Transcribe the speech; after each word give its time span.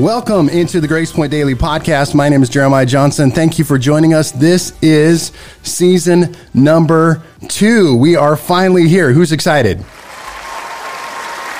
Welcome 0.00 0.48
into 0.48 0.80
the 0.80 0.88
Grace 0.88 1.12
Point 1.12 1.30
Daily 1.30 1.54
podcast. 1.54 2.14
My 2.14 2.30
name 2.30 2.42
is 2.42 2.48
Jeremiah 2.48 2.86
Johnson. 2.86 3.30
Thank 3.30 3.58
you 3.58 3.66
for 3.66 3.76
joining 3.76 4.14
us. 4.14 4.30
This 4.32 4.72
is 4.80 5.30
season 5.62 6.34
number 6.54 7.22
two. 7.48 7.94
We 7.96 8.16
are 8.16 8.34
finally 8.34 8.88
here. 8.88 9.12
Who's 9.12 9.30
excited? 9.30 9.76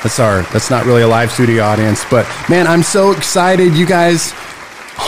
That's 0.03 0.18
our, 0.18 0.41
that's 0.55 0.71
not 0.71 0.87
really 0.87 1.03
a 1.03 1.07
live 1.07 1.31
studio 1.31 1.63
audience, 1.63 2.03
but 2.11 2.27
man, 2.49 2.67
I'm 2.67 2.82
so 2.82 3.11
excited. 3.11 3.75
You 3.75 3.85
guys 3.85 4.32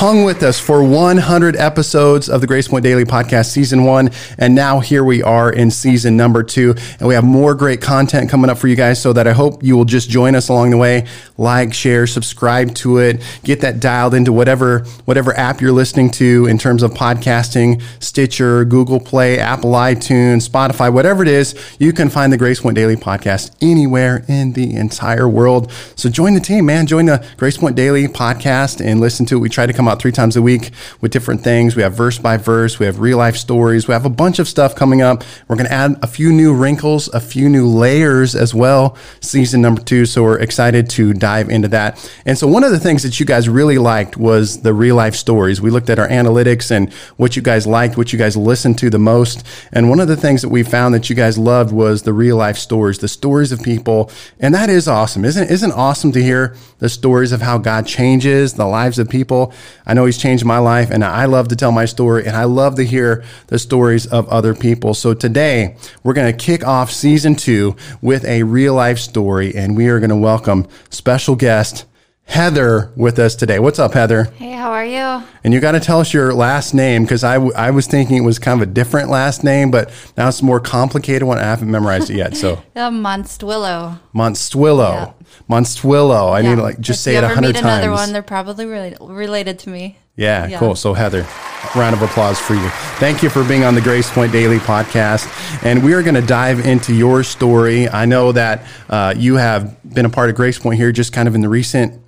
hung 0.03 0.25
with 0.25 0.43
us 0.43 0.59
for 0.59 0.83
100 0.83 1.55
episodes 1.55 2.29
of 2.29 2.41
the 2.41 2.47
Grace 2.49 2.67
Point 2.67 2.83
Daily 2.83 3.05
Podcast, 3.05 3.53
season 3.53 3.85
one. 3.85 4.11
And 4.37 4.53
now 4.53 4.81
here 4.81 5.05
we 5.05 5.23
are 5.23 5.53
in 5.53 5.71
season 5.71 6.17
number 6.17 6.43
two. 6.43 6.75
And 6.99 7.07
we 7.07 7.15
have 7.15 7.23
more 7.23 7.55
great 7.55 7.81
content 7.81 8.29
coming 8.29 8.51
up 8.51 8.59
for 8.59 8.67
you 8.67 8.75
guys 8.75 9.01
so 9.01 9.13
that 9.13 9.29
I 9.29 9.33
hope 9.33 9.63
you 9.63 9.77
will 9.77 9.85
just 9.85 10.11
join 10.11 10.35
us 10.35 10.49
along 10.49 10.71
the 10.71 10.77
way. 10.77 11.07
Like, 11.39 11.73
share, 11.73 12.09
subscribe 12.09 12.75
to 12.77 12.99
it, 12.99 13.23
get 13.45 13.61
that 13.61 13.79
dialed 13.79 14.15
into 14.15 14.33
whatever, 14.33 14.81
whatever 15.05 15.39
app 15.39 15.61
you're 15.61 15.71
listening 15.71 16.11
to 16.13 16.47
in 16.47 16.59
terms 16.59 16.83
of 16.83 16.91
podcasting, 16.91 17.81
Stitcher, 18.03 18.65
Google 18.65 18.99
Play, 18.99 19.39
Apple 19.39 19.71
iTunes, 19.71 20.49
Spotify, 20.49 20.93
whatever 20.93 21.23
it 21.23 21.29
is, 21.29 21.55
you 21.79 21.93
can 21.93 22.11
find 22.11 22.33
the 22.33 22.37
Grace 22.37 22.59
Point 22.59 22.75
Daily 22.75 22.97
Podcast 22.97 23.53
anywhere 23.61 24.25
in 24.27 24.55
the 24.55 24.75
entire 24.75 25.29
world. 25.29 25.71
So 25.95 26.09
join 26.09 26.35
the 26.35 26.41
team, 26.41 26.67
man. 26.67 26.89
Join 26.89 27.07
the 27.07 27.25
Grace 27.37 27.57
Point 27.57 27.77
Daily 27.77 28.09
Podcast 28.09 28.85
and 28.85 28.99
listen 28.99 29.27
to 29.27 29.37
it. 29.37 29.39
We 29.39 29.49
try 29.49 29.67
to 29.67 29.73
come 29.73 29.92
three 30.01 30.13
times 30.13 30.37
a 30.37 30.43
week 30.43 30.71
with 31.01 31.13
different 31.13 31.43
things. 31.43 31.77
We 31.77 31.83
have 31.83 31.95
verse 31.95 32.19
by 32.19 32.37
verse, 32.37 32.79
we 32.79 32.87
have 32.87 33.01
real 33.01 33.19
life 33.19 33.37
stories, 33.37 33.89
we 33.89 33.93
have 33.93 34.07
a 34.07 34.11
bunch 34.11 34.39
of 34.39 34.49
stuff 34.49 34.75
coming 34.75 35.03
up. 35.03 35.25
We're 35.49 35.57
going 35.57 35.69
to 35.69 35.73
add 35.73 35.99
a 36.03 36.07
few 36.07 36.33
new 36.33 36.55
wrinkles, 36.55 37.09
a 37.09 37.21
few 37.21 37.49
new 37.49 37.67
layers 37.67 38.35
as 38.35 38.55
well, 38.55 38.97
season 39.21 39.61
number 39.61 39.83
two. 39.83 40.07
So 40.07 40.23
we're 40.23 40.39
excited 40.39 40.89
to 40.91 41.13
dive 41.13 41.49
into 41.49 41.69
that. 41.69 42.11
And 42.25 42.39
so 42.39 42.47
one 42.47 42.65
of 42.65 42.71
the 42.71 42.81
things 42.81 43.03
that 43.03 43.19
you 43.19 43.27
guys 43.27 43.49
really 43.49 43.79
liked 43.79 44.17
was 44.17 44.63
the 44.63 44.73
real 44.73 44.97
life 44.97 45.15
stories. 45.15 45.61
We 45.61 45.71
looked 45.71 45.91
at 45.91 45.99
our 45.99 46.09
analytics 46.09 46.71
and 46.71 46.93
what 47.17 47.37
you 47.37 47.43
guys 47.43 47.67
liked, 47.67 47.97
what 47.97 48.13
you 48.13 48.19
guys 48.19 48.37
listened 48.37 48.79
to 48.79 48.91
the 48.91 48.99
most. 48.99 49.45
And 49.73 49.89
one 49.89 50.01
of 50.01 50.09
the 50.09 50.17
things 50.17 50.43
that 50.43 50.49
we 50.49 50.63
found 50.63 50.95
that 50.95 51.11
you 51.11 51.17
guys 51.17 51.39
loved 51.39 51.73
was 51.73 52.03
the 52.03 52.13
real 52.13 52.37
life 52.37 52.57
stories, 52.57 52.99
the 52.99 53.09
stories 53.09 53.53
of 53.53 53.63
people. 53.63 54.11
And 54.41 54.55
that 54.55 54.69
is 54.69 54.89
awesome. 54.89 55.25
Isn't, 55.25 55.51
isn't 55.51 55.73
awesome 55.73 56.13
to 56.13 56.23
hear 56.23 56.57
the 56.79 56.89
stories 56.89 57.33
of 57.33 57.43
how 57.43 57.59
God 57.59 57.87
changes 57.87 58.55
the 58.55 58.67
lives 58.67 58.99
of 58.99 59.09
people? 59.09 59.53
I 59.87 59.95
know 59.95 60.05
He's 60.05 60.19
changed 60.19 60.45
my 60.45 60.59
life, 60.59 60.91
and 60.91 61.05
I 61.05 61.25
love 61.25 61.49
to 61.49 61.57
tell 61.57 61.73
my 61.73 61.85
story, 61.85 62.27
and 62.27 62.37
I 62.37 62.45
love 62.45 62.77
to 62.77 62.85
hear 62.85 63.25
the 63.49 63.59
stories 63.59 64.07
of 64.07 64.29
other 64.29 64.55
people. 64.55 64.95
So 64.95 65.15
today, 65.15 65.77
we're 66.03 66.15
going 66.15 66.31
to 66.31 66.45
kick 66.45 66.67
off 66.67 66.91
season 66.91 67.35
two 67.35 67.77
with 68.01 68.25
a 68.25 68.43
real 68.43 68.75
life 68.75 68.99
story, 68.99 69.55
and 69.55 69.77
we 69.77 69.89
are 69.89 69.99
going 70.01 70.11
to 70.11 70.17
welcome 70.17 70.67
special 70.91 71.37
guest. 71.37 71.87
Heather 72.27 72.93
with 72.97 73.19
us 73.19 73.35
today. 73.35 73.59
What's 73.59 73.79
up, 73.79 73.93
Heather? 73.93 74.25
Hey, 74.25 74.53
how 74.53 74.71
are 74.73 74.85
you? 74.87 75.27
And 75.45 75.53
you 75.53 75.61
got 75.61 75.73
to 75.73 75.81
tell 75.81 76.01
us 76.01 76.15
your 76.15 76.33
last 76.33 76.73
name 76.73 77.03
because 77.03 77.25
I, 77.25 77.35
w- 77.35 77.53
I 77.55 77.71
was 77.71 77.87
thinking 77.87 78.17
it 78.17 78.21
was 78.23 78.39
kind 78.39 78.61
of 78.63 78.67
a 78.67 78.73
different 78.73 79.11
last 79.11 79.45
name, 79.45 79.71
but 79.71 79.91
now 80.17 80.29
it's 80.29 80.41
a 80.41 80.45
more 80.45 80.59
complicated 80.61 81.25
one. 81.25 81.39
I 81.39 81.43
haven't 81.43 81.71
memorized 81.71 82.09
it 82.09 82.17
yet. 82.17 82.35
So 82.37 82.63
The 82.75 82.81
Monstwillow. 82.91 84.01
Monstwillo. 84.15 84.95
Yeah. 84.95 85.13
Monstwillo. 85.51 86.33
I 86.33 86.41
need 86.41 86.57
to 86.57 86.63
like 86.63 86.81
just 86.81 87.01
If 87.01 87.13
say 87.13 87.17
it 87.17 87.25
a 87.25 87.29
hundred 87.29 87.55
times. 87.57 87.67
Another 87.85 87.91
one, 87.91 88.13
they're 88.15 88.23
probably 88.23 88.65
related, 88.65 88.99
related 89.03 89.59
to 89.61 89.69
me. 89.71 89.99
Yeah, 90.17 90.47
Yeah. 90.47 90.59
cool. 90.59 90.75
So, 90.75 90.95
Heather, 90.95 91.27
round 91.75 91.95
of 91.95 92.01
applause 92.03 92.39
for 92.39 92.55
you. 92.55 92.69
Thank 92.99 93.23
you 93.23 93.29
for 93.29 93.45
being 93.45 93.65
on 93.65 93.75
the 93.75 93.81
Grace 93.81 94.11
Point 94.11 94.33
Daily 94.33 94.59
podcast. 94.59 95.27
And 95.65 95.83
we 95.85 95.93
are 95.93 96.03
going 96.03 96.15
to 96.15 96.23
dive 96.23 96.65
into 96.67 96.95
your 96.95 97.25
story. 97.25 97.89
I 97.89 98.07
know 98.07 98.33
that 98.33 98.65
uh, 98.89 99.13
you 99.17 99.35
have 99.37 99.77
been 99.93 100.07
a 100.07 100.11
part 100.11 100.31
of 100.31 100.37
Grace 100.37 100.59
Point 100.59 100.79
here 100.79 100.93
just 100.93 101.13
kind 101.13 101.29
of 101.29 101.35
in 101.35 101.41
the 101.43 101.49
recent 101.49 101.99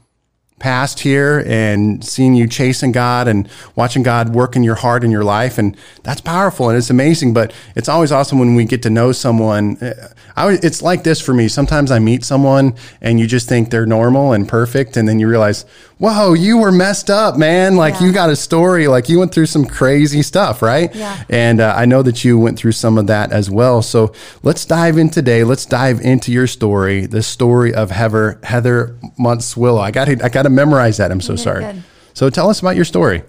past 0.59 1.01
here 1.01 1.43
and 1.47 2.05
seeing 2.05 2.35
you 2.35 2.47
chasing 2.47 2.93
God 2.93 3.27
and 3.27 3.49
watching 3.75 4.03
God 4.03 4.35
work 4.35 4.55
in 4.55 4.63
your 4.63 4.77
heart 4.77 5.03
and 5.03 5.13
your 5.13 5.25
life. 5.25 5.59
And 5.59 5.77
that's 6.03 6.21
powerful 6.21 6.69
and 6.69 6.79
it's 6.79 6.91
amazing. 6.91 7.35
But 7.35 7.53
it's 7.75 7.89
always 7.89 8.13
awesome 8.13 8.39
when 8.39 8.55
we 8.55 8.65
get 8.65 8.83
to 8.85 8.91
know 8.91 9.13
someone. 9.13 9.77
Uh, 9.79 10.09
I, 10.37 10.53
it's 10.63 10.81
like 10.81 11.03
this 11.03 11.21
for 11.21 11.35
me. 11.35 11.49
Sometimes 11.49 11.91
I 11.91 11.99
meet 11.99 12.25
someone 12.25 12.75
and 13.01 13.19
you 13.19 13.27
just 13.27 13.49
think 13.49 13.71
they're 13.71 13.87
normal 13.87 14.33
and 14.33 14.49
perfect. 14.49 14.97
And 14.97 15.09
then 15.09 15.19
you 15.19 15.29
realize, 15.29 15.65
whoa, 15.99 16.33
you 16.35 16.59
were 16.59 16.73
messed 16.73 17.09
up, 17.11 17.37
man. 17.37 17.77
Like 17.77 17.95
Yeah. 17.95 18.07
you 18.07 18.13
got 18.13 18.31
a 18.31 18.37
story. 18.37 18.89
Like 18.89 19.09
you 19.09 19.19
went 19.19 19.33
through 19.33 19.47
some 19.47 19.65
crazy 19.65 20.23
stuff, 20.23 20.61
right? 20.63 20.95
Yeah. 20.95 21.23
And 21.29 21.61
uh, 21.61 21.75
I 21.77 21.85
know 21.87 22.03
that 22.03 22.25
you 22.25 22.39
went 22.39 22.59
through 22.59 22.73
some 22.73 22.99
of 22.99 23.07
that 23.07 23.33
as 23.33 23.51
well. 23.51 23.81
So 23.83 24.13
let's 24.43 24.65
dive 24.65 24.99
in 24.99 25.11
today. 25.11 25.45
Let's 25.45 25.67
dive 25.67 26.01
into 26.01 26.33
your 26.33 26.47
story, 26.47 27.07
the 27.07 27.23
story 27.23 27.73
of 27.75 27.91
Heather 27.91 28.39
Heather 28.43 28.97
Montswillow. 29.19 29.81
I 29.81 29.91
got 29.91 30.09
I 30.09 30.29
got 30.29 30.43
to 30.43 30.51
memorize 30.51 30.97
that. 30.99 31.11
I'm 31.11 31.21
so 31.21 31.37
sorry. 31.37 31.65
good. 31.65 31.83
So 32.13 32.31
tell 32.31 32.49
us 32.51 32.61
about 32.61 32.77
your 32.77 32.85
story. 32.85 33.23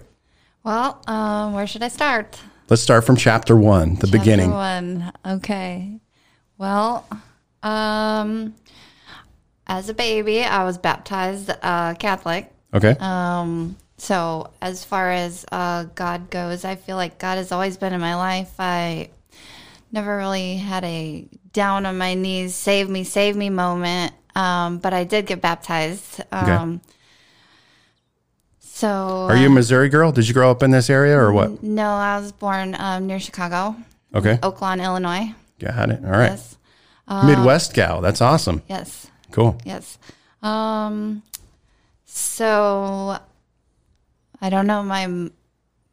Well, 0.64 1.00
um, 1.06 1.52
where 1.54 1.66
should 1.66 1.82
I 1.82 1.88
start? 1.88 2.38
Let's 2.68 2.82
start 2.82 3.04
from 3.04 3.14
chapter 3.16 3.56
one, 3.56 3.94
the 3.94 4.06
Chapter 4.08 4.18
beginning. 4.18 4.50
one. 4.50 5.12
Okay. 5.24 6.00
Well, 6.58 7.06
um, 7.62 8.54
as 9.68 9.88
a 9.88 9.94
baby, 9.94 10.42
I 10.42 10.64
was 10.64 10.76
baptized 10.78 11.50
uh, 11.62 11.94
Catholic. 11.94 12.50
Okay. 12.76 12.96
Um, 13.00 13.76
so 13.98 14.50
as 14.60 14.84
far 14.84 15.10
as 15.10 15.44
uh, 15.50 15.84
God 15.94 16.30
goes, 16.30 16.64
I 16.64 16.76
feel 16.76 16.96
like 16.96 17.18
God 17.18 17.36
has 17.38 17.50
always 17.52 17.76
been 17.76 17.92
in 17.92 18.00
my 18.00 18.14
life. 18.16 18.52
I 18.58 19.10
never 19.92 20.16
really 20.16 20.56
had 20.56 20.84
a 20.84 21.26
down 21.52 21.86
on 21.86 21.96
my 21.96 22.14
knees, 22.14 22.54
save 22.54 22.88
me, 22.90 23.04
save 23.04 23.34
me 23.36 23.48
moment. 23.50 24.12
Um, 24.34 24.78
but 24.78 24.92
I 24.92 25.04
did 25.04 25.24
get 25.26 25.40
baptized. 25.40 26.20
Um, 26.30 26.82
So 28.60 29.26
Are 29.30 29.36
you 29.36 29.46
a 29.46 29.50
Missouri 29.50 29.88
girl? 29.88 30.12
Did 30.12 30.28
you 30.28 30.34
grow 30.34 30.50
up 30.50 30.62
in 30.62 30.70
this 30.70 30.90
area 30.90 31.16
or 31.18 31.32
what? 31.32 31.62
no, 31.62 31.88
I 31.88 32.18
was 32.20 32.32
born 32.32 32.76
um, 32.78 33.06
near 33.06 33.18
Chicago, 33.18 33.74
Okay. 34.14 34.38
Oak 34.42 34.60
Lawn, 34.60 34.80
Illinois. 34.80 35.34
Got 35.58 35.90
it. 35.90 36.04
All 36.04 36.10
right. 36.10 36.32
Yes, 36.32 36.56
Midwest 37.24 37.72
gal. 37.72 38.02
That's 38.02 38.20
awesome. 38.20 38.62
yes, 38.68 39.06
Cool. 39.30 39.56
yes. 39.64 39.96
Um, 40.42 41.22
so 42.16 43.18
I 44.40 44.50
don't 44.50 44.66
know. 44.66 44.82
My 44.82 45.30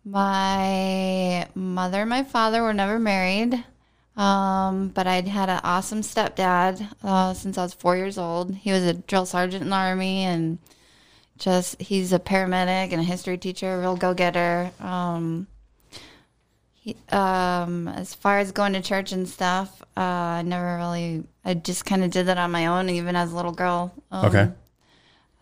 my 0.05 1.47
mother 1.53 2.01
and 2.01 2.09
my 2.09 2.23
father 2.23 2.61
were 2.63 2.73
never 2.73 2.97
married. 2.97 3.63
Um, 4.15 4.89
but 4.89 5.07
I'd 5.07 5.27
had 5.27 5.49
an 5.49 5.59
awesome 5.63 6.01
stepdad 6.01 6.87
uh, 7.03 7.33
since 7.33 7.57
I 7.57 7.63
was 7.63 7.73
four 7.73 7.97
years 7.97 8.17
old. 8.17 8.53
He 8.53 8.71
was 8.71 8.83
a 8.83 8.93
drill 8.93 9.25
sergeant 9.25 9.63
in 9.63 9.69
the 9.71 9.75
army, 9.75 10.23
and 10.23 10.59
just 11.39 11.81
he's 11.81 12.13
a 12.13 12.19
paramedic 12.19 12.91
and 12.91 13.01
a 13.01 13.03
history 13.03 13.37
teacher, 13.39 13.73
a 13.73 13.79
real 13.79 13.95
go 13.97 14.13
getter. 14.13 14.71
Um, 14.79 15.47
um, 17.11 17.87
as 17.87 18.13
far 18.13 18.37
as 18.39 18.51
going 18.51 18.73
to 18.73 18.81
church 18.81 19.13
and 19.13 19.27
stuff, 19.27 19.81
uh, 19.97 19.99
I 19.99 20.41
never 20.43 20.77
really. 20.77 21.23
I 21.43 21.55
just 21.55 21.85
kind 21.85 22.03
of 22.03 22.11
did 22.11 22.27
that 22.27 22.37
on 22.37 22.51
my 22.51 22.67
own, 22.67 22.89
even 22.89 23.15
as 23.15 23.31
a 23.31 23.35
little 23.35 23.51
girl. 23.51 23.93
Um, 24.11 24.25
Okay. 24.25 24.51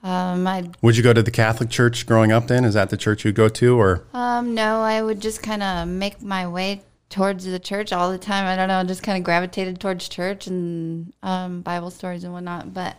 Um, 0.03 0.47
I 0.47 0.69
Would 0.81 0.97
you 0.97 1.03
go 1.03 1.13
to 1.13 1.21
the 1.21 1.31
Catholic 1.31 1.69
church 1.69 2.05
growing 2.07 2.31
up 2.31 2.47
then? 2.47 2.65
Is 2.65 2.73
that 2.73 2.89
the 2.89 2.97
church 2.97 3.23
you 3.23 3.31
go 3.31 3.47
to 3.49 3.79
or? 3.79 4.03
Um, 4.13 4.55
no, 4.55 4.81
I 4.81 5.01
would 5.01 5.21
just 5.21 5.43
kind 5.43 5.61
of 5.61 5.87
make 5.87 6.21
my 6.21 6.47
way 6.47 6.81
towards 7.09 7.45
the 7.45 7.59
church 7.59 7.93
all 7.93 8.11
the 8.11 8.17
time. 8.17 8.45
I 8.45 8.55
don't 8.55 8.67
know, 8.67 8.83
just 8.83 9.03
kind 9.03 9.17
of 9.17 9.23
gravitated 9.23 9.79
towards 9.79 10.09
church 10.09 10.47
and 10.47 11.13
um, 11.21 11.61
Bible 11.61 11.91
stories 11.91 12.23
and 12.23 12.33
whatnot. 12.33 12.73
But, 12.73 12.95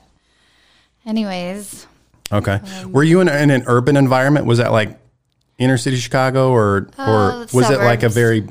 anyways, 1.07 1.87
Okay. 2.31 2.61
Um, 2.81 2.93
Were 2.93 3.03
you 3.03 3.21
in, 3.21 3.29
in 3.29 3.51
an 3.51 3.65
urban 3.67 3.97
environment? 3.97 4.47
Was 4.47 4.59
that 4.59 4.73
like 4.73 4.99
inner 5.59 5.77
city 5.77 5.97
Chicago 5.97 6.51
or 6.51 6.89
or 6.99 7.33
Uh, 7.33 7.47
was 7.53 7.69
it 7.71 7.79
like 7.79 8.03
a 8.03 8.09
very 8.09 8.49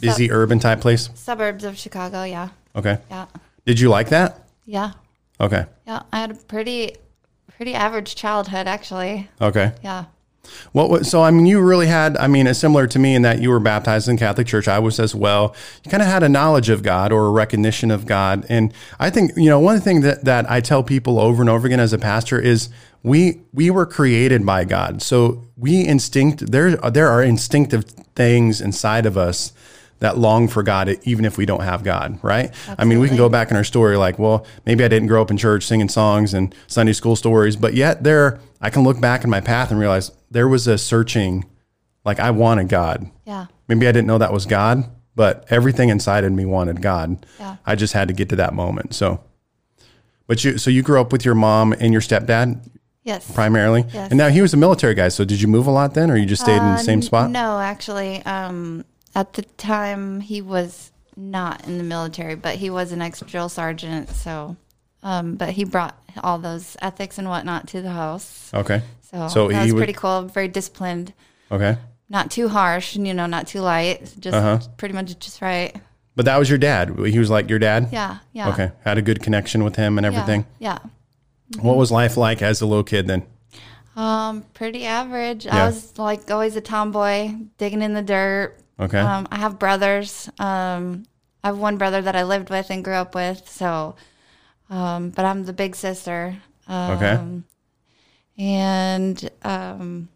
busy 0.00 0.30
urban 0.30 0.58
type 0.60 0.80
place? 0.80 1.10
suburbs 1.14 1.64
of 1.64 1.76
Chicago, 1.76 2.22
yeah, 2.24 2.48
Okay. 2.74 2.98
yeah, 3.10 3.26
Did 3.66 3.80
you 3.80 3.90
like 3.90 4.08
that? 4.10 4.46
yeah, 4.64 4.92
Okay. 5.40 5.66
yeah. 5.86 6.02
I 6.12 6.20
had 6.20 6.30
a 6.30 6.34
pretty, 6.34 6.94
pretty 7.58 7.74
average 7.74 8.14
childhood, 8.14 8.68
actually. 8.68 9.28
Okay. 9.40 9.72
Yeah, 9.82 10.04
What 10.70 10.90
was, 10.90 11.10
so 11.10 11.24
I 11.24 11.32
mean 11.32 11.44
you 11.44 11.60
really 11.60 11.88
had 11.88 12.16
I 12.16 12.28
mean 12.28 12.46
it's 12.46 12.60
similar 12.60 12.86
to 12.86 13.00
me 13.00 13.16
in 13.16 13.22
that 13.22 13.40
you 13.42 13.50
were 13.50 13.58
baptized 13.58 14.08
in 14.08 14.16
Catholic 14.16 14.46
Church. 14.46 14.68
I 14.68 14.78
was 14.78 15.00
as 15.00 15.12
well. 15.12 15.56
You 15.82 15.90
kind 15.90 16.00
of 16.00 16.08
had 16.08 16.22
a 16.22 16.28
knowledge 16.28 16.68
of 16.68 16.84
God 16.84 17.10
or 17.10 17.26
a 17.26 17.30
recognition 17.30 17.90
of 17.90 18.06
God. 18.06 18.46
And 18.48 18.72
I 19.00 19.10
think, 19.10 19.32
you 19.36 19.50
know, 19.50 19.58
one 19.58 19.80
thing 19.80 20.02
that 20.02 20.24
that 20.24 20.48
I 20.48 20.60
tell 20.60 20.84
people 20.84 21.18
over 21.18 21.42
and 21.42 21.50
over 21.50 21.66
again 21.66 21.80
as 21.80 21.92
a 21.92 21.98
pastor 21.98 22.38
is 22.38 22.68
we 23.02 23.40
we 23.52 23.70
were 23.70 23.86
created 23.86 24.46
by 24.46 24.64
God. 24.64 25.02
So 25.02 25.42
we 25.56 25.80
instinct 25.80 26.52
there 26.52 26.76
there 26.76 27.08
are 27.08 27.24
instinctive 27.24 27.86
things 28.14 28.60
inside 28.60 29.04
of 29.04 29.18
us 29.18 29.52
that 30.00 30.16
long 30.18 30.46
for 30.48 30.62
God, 30.62 30.96
even 31.02 31.24
if 31.24 31.36
we 31.36 31.44
don't 31.46 31.62
have 31.62 31.82
God, 31.82 32.18
right? 32.22 32.52
I 32.78 32.84
mean, 32.84 33.00
we 33.00 33.08
can 33.08 33.16
go 33.16 33.28
back 33.28 33.50
in 33.50 33.56
our 33.56 33.64
story 33.64 33.96
like, 33.96 34.18
well, 34.18 34.46
maybe 34.64 34.84
I 34.84 34.88
didn't 34.88 35.08
grow 35.08 35.20
up 35.22 35.30
in 35.30 35.36
church 35.36 35.64
singing 35.66 35.88
songs 35.88 36.34
and 36.34 36.54
Sunday 36.68 36.92
school 36.92 37.16
stories, 37.16 37.56
but 37.56 37.74
yet 37.74 38.04
there, 38.04 38.38
I 38.60 38.70
can 38.70 38.84
look 38.84 39.00
back 39.00 39.24
in 39.24 39.30
my 39.30 39.40
path 39.40 39.70
and 39.70 39.80
realize 39.80 40.12
there 40.30 40.46
was 40.48 40.66
a 40.68 40.78
searching, 40.78 41.46
like 42.04 42.20
I 42.20 42.30
wanted 42.30 42.68
God. 42.68 43.10
yeah, 43.26 43.46
Maybe 43.66 43.88
I 43.88 43.92
didn't 43.92 44.06
know 44.06 44.18
that 44.18 44.32
was 44.32 44.46
God, 44.46 44.84
but 45.16 45.44
everything 45.50 45.88
inside 45.88 46.22
of 46.24 46.32
me 46.32 46.44
wanted 46.44 46.80
God. 46.80 47.26
Yeah. 47.40 47.56
I 47.66 47.74
just 47.74 47.92
had 47.92 48.06
to 48.08 48.14
get 48.14 48.28
to 48.28 48.36
that 48.36 48.54
moment. 48.54 48.94
So, 48.94 49.20
but 50.28 50.44
you, 50.44 50.58
so 50.58 50.70
you 50.70 50.82
grew 50.82 51.00
up 51.00 51.10
with 51.12 51.24
your 51.24 51.34
mom 51.34 51.72
and 51.72 51.92
your 51.92 52.02
stepdad. 52.02 52.60
Yes. 53.04 53.30
primarily. 53.32 53.86
Yes. 53.94 54.10
And 54.10 54.18
now 54.18 54.28
he 54.28 54.42
was 54.42 54.52
a 54.52 54.58
military 54.58 54.92
guy. 54.92 55.08
So 55.08 55.24
did 55.24 55.40
you 55.40 55.48
move 55.48 55.66
a 55.66 55.70
lot 55.70 55.94
then, 55.94 56.10
or 56.10 56.16
you 56.18 56.26
just 56.26 56.42
stayed 56.42 56.58
in 56.58 56.64
the 56.64 56.72
Uh, 56.74 56.76
same 56.76 57.00
spot? 57.00 57.30
No, 57.30 57.58
actually, 57.58 58.22
um, 58.26 58.84
at 59.18 59.32
the 59.32 59.42
time 59.42 60.20
he 60.20 60.40
was 60.40 60.92
not 61.16 61.66
in 61.66 61.78
the 61.78 61.84
military, 61.84 62.36
but 62.36 62.54
he 62.56 62.70
was 62.70 62.92
an 62.92 63.02
ex 63.02 63.20
drill 63.20 63.48
sergeant. 63.48 64.08
So, 64.10 64.56
um, 65.02 65.34
but 65.34 65.50
he 65.50 65.64
brought 65.64 65.96
all 66.22 66.38
those 66.38 66.76
ethics 66.80 67.18
and 67.18 67.28
whatnot 67.28 67.66
to 67.68 67.82
the 67.82 67.90
house. 67.90 68.50
Okay. 68.54 68.82
So, 69.10 69.26
So 69.28 69.48
that 69.48 69.54
he 69.54 69.60
was 69.64 69.74
would- 69.74 69.78
pretty 69.80 69.92
cool. 69.94 70.22
Very 70.22 70.48
disciplined. 70.48 71.12
Okay. 71.50 71.76
Not 72.08 72.30
too 72.30 72.48
harsh, 72.48 72.94
you 72.96 73.12
know, 73.12 73.26
not 73.26 73.46
too 73.48 73.60
light. 73.60 74.14
Just 74.20 74.36
Uh-huh. 74.36 74.58
pretty 74.76 74.94
much 74.94 75.18
just 75.18 75.42
right. 75.42 75.74
But 76.14 76.24
that 76.26 76.38
was 76.38 76.48
your 76.48 76.58
dad. 76.58 76.94
He 77.06 77.18
was 77.18 77.30
like 77.30 77.48
your 77.50 77.58
dad. 77.58 77.88
Yeah, 77.92 78.18
yeah. 78.32 78.48
Okay. 78.50 78.70
Had 78.84 78.98
a 78.98 79.02
good 79.02 79.22
connection 79.22 79.62
with 79.64 79.76
him 79.76 79.98
and 79.98 80.04
Yeah, 80.04 80.12
everything. 80.12 80.46
Yeah. 80.58 80.78
What 81.60 81.76
was 81.76 81.90
life 81.90 82.16
like 82.16 82.42
as 82.42 82.60
a 82.60 82.66
little 82.66 82.84
kid 82.84 83.06
then? 83.08 83.22
Um, 83.96 84.44
pretty 84.54 84.84
average. 84.84 85.46
Yeah. 85.46 85.64
I 85.64 85.66
was 85.66 85.98
like 85.98 86.30
always 86.30 86.54
a 86.56 86.60
tomboy, 86.60 87.32
digging 87.58 87.82
in 87.82 87.94
the 87.94 88.02
dirt. 88.02 88.56
Okay. 88.80 88.98
Um, 88.98 89.26
I 89.30 89.36
have 89.38 89.58
brothers. 89.58 90.28
Um, 90.38 91.04
I 91.42 91.48
have 91.48 91.58
one 91.58 91.78
brother 91.78 92.00
that 92.02 92.14
I 92.16 92.22
lived 92.24 92.50
with 92.50 92.70
and 92.70 92.84
grew 92.84 92.94
up 92.94 93.14
with. 93.14 93.48
So, 93.48 93.96
um, 94.70 95.10
but 95.10 95.24
I'm 95.24 95.44
the 95.44 95.52
big 95.52 95.74
sister. 95.76 96.36
Um, 96.68 96.90
Okay. 96.92 97.42
And 98.38 99.30
um, 99.42 100.08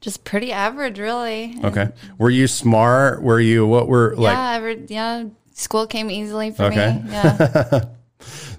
just 0.00 0.24
pretty 0.24 0.52
average, 0.52 0.98
really. 0.98 1.54
okay. 1.62 1.90
Were 2.18 2.30
you 2.30 2.46
smart? 2.46 3.22
Were 3.22 3.40
you 3.40 3.66
what 3.66 3.88
were 3.88 4.14
like? 4.16 4.36
yeah, 4.36 4.74
yeah. 4.88 5.24
School 5.54 5.86
came 5.86 6.10
easily 6.10 6.50
for 6.50 6.64
Okay. 6.64 7.02
me. 7.04 7.10
Yeah. 7.10 7.80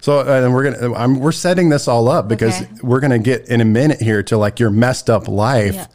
So 0.02 0.18
uh, 0.18 0.42
and 0.44 0.52
we're 0.52 0.70
gonna 0.70 0.92
I'm, 0.92 1.18
we're 1.18 1.32
setting 1.32 1.70
this 1.70 1.88
all 1.88 2.06
up 2.10 2.28
because 2.28 2.60
Okay. 2.60 2.70
we're 2.82 3.00
gonna 3.00 3.18
get 3.18 3.48
in 3.48 3.62
a 3.62 3.64
minute 3.64 3.98
here 4.02 4.22
to 4.24 4.36
like 4.36 4.60
your 4.60 4.68
messed 4.68 5.08
up 5.08 5.26
life. 5.26 5.74
Yeah. 5.74 5.86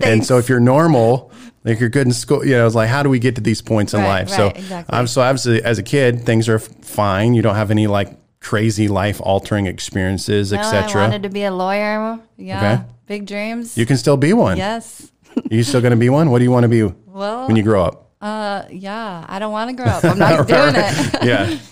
and 0.02 0.22
so 0.26 0.36
if 0.36 0.50
you're 0.50 0.60
normal, 0.60 1.32
like 1.66 1.78
you're 1.80 1.90
good 1.90 2.06
in 2.06 2.12
school, 2.14 2.46
you 2.46 2.52
know, 2.52 2.64
it's 2.66 2.74
like 2.74 2.88
how 2.88 3.02
do 3.02 3.10
we 3.10 3.18
get 3.18 3.34
to 3.34 3.40
these 3.42 3.60
points 3.60 3.92
in 3.92 4.00
Right, 4.00 4.20
life? 4.20 4.30
so 4.30 4.46
exactly. 4.48 4.96
I'm 4.96 5.06
so 5.06 5.20
obviously 5.20 5.62
as 5.62 5.78
a 5.78 5.82
kid, 5.82 6.24
things 6.24 6.48
are 6.48 6.58
fine. 6.58 7.34
You 7.34 7.42
don't 7.42 7.56
have 7.56 7.70
any 7.70 7.86
like 7.86 8.16
crazy 8.40 8.88
life 8.88 9.20
altering 9.20 9.66
experiences, 9.66 10.52
No, 10.52 10.58
I 10.58 10.60
etc. 10.62 11.02
wanted 11.02 11.22
to 11.24 11.28
be 11.28 11.42
a 11.44 11.50
lawyer. 11.52 12.18
Yeah. 12.38 12.72
Okay. 12.72 12.82
Big 13.06 13.26
dreams. 13.26 13.76
You 13.76 13.84
can 13.86 13.96
still 13.98 14.16
be 14.16 14.32
one. 14.32 14.56
yes. 14.56 15.10
Are 15.36 15.42
You 15.50 15.62
still 15.64 15.80
gonna 15.82 15.96
be 15.96 16.08
one? 16.08 16.30
What 16.30 16.38
do 16.38 16.44
you 16.44 16.50
want 16.50 16.62
to 16.64 16.68
be 16.68 16.82
Well, 17.06 17.46
when 17.46 17.56
you 17.56 17.62
grow 17.62 17.84
up? 17.84 18.10
uh, 18.22 18.62
yeah. 18.70 19.24
I 19.28 19.38
don't 19.38 19.52
want 19.52 19.68
to 19.70 19.76
grow 19.76 19.86
up. 19.92 20.04
I'm 20.04 20.18
not 20.18 20.46
doing 20.54 20.74
it. 20.76 21.24
yeah. 21.24 21.58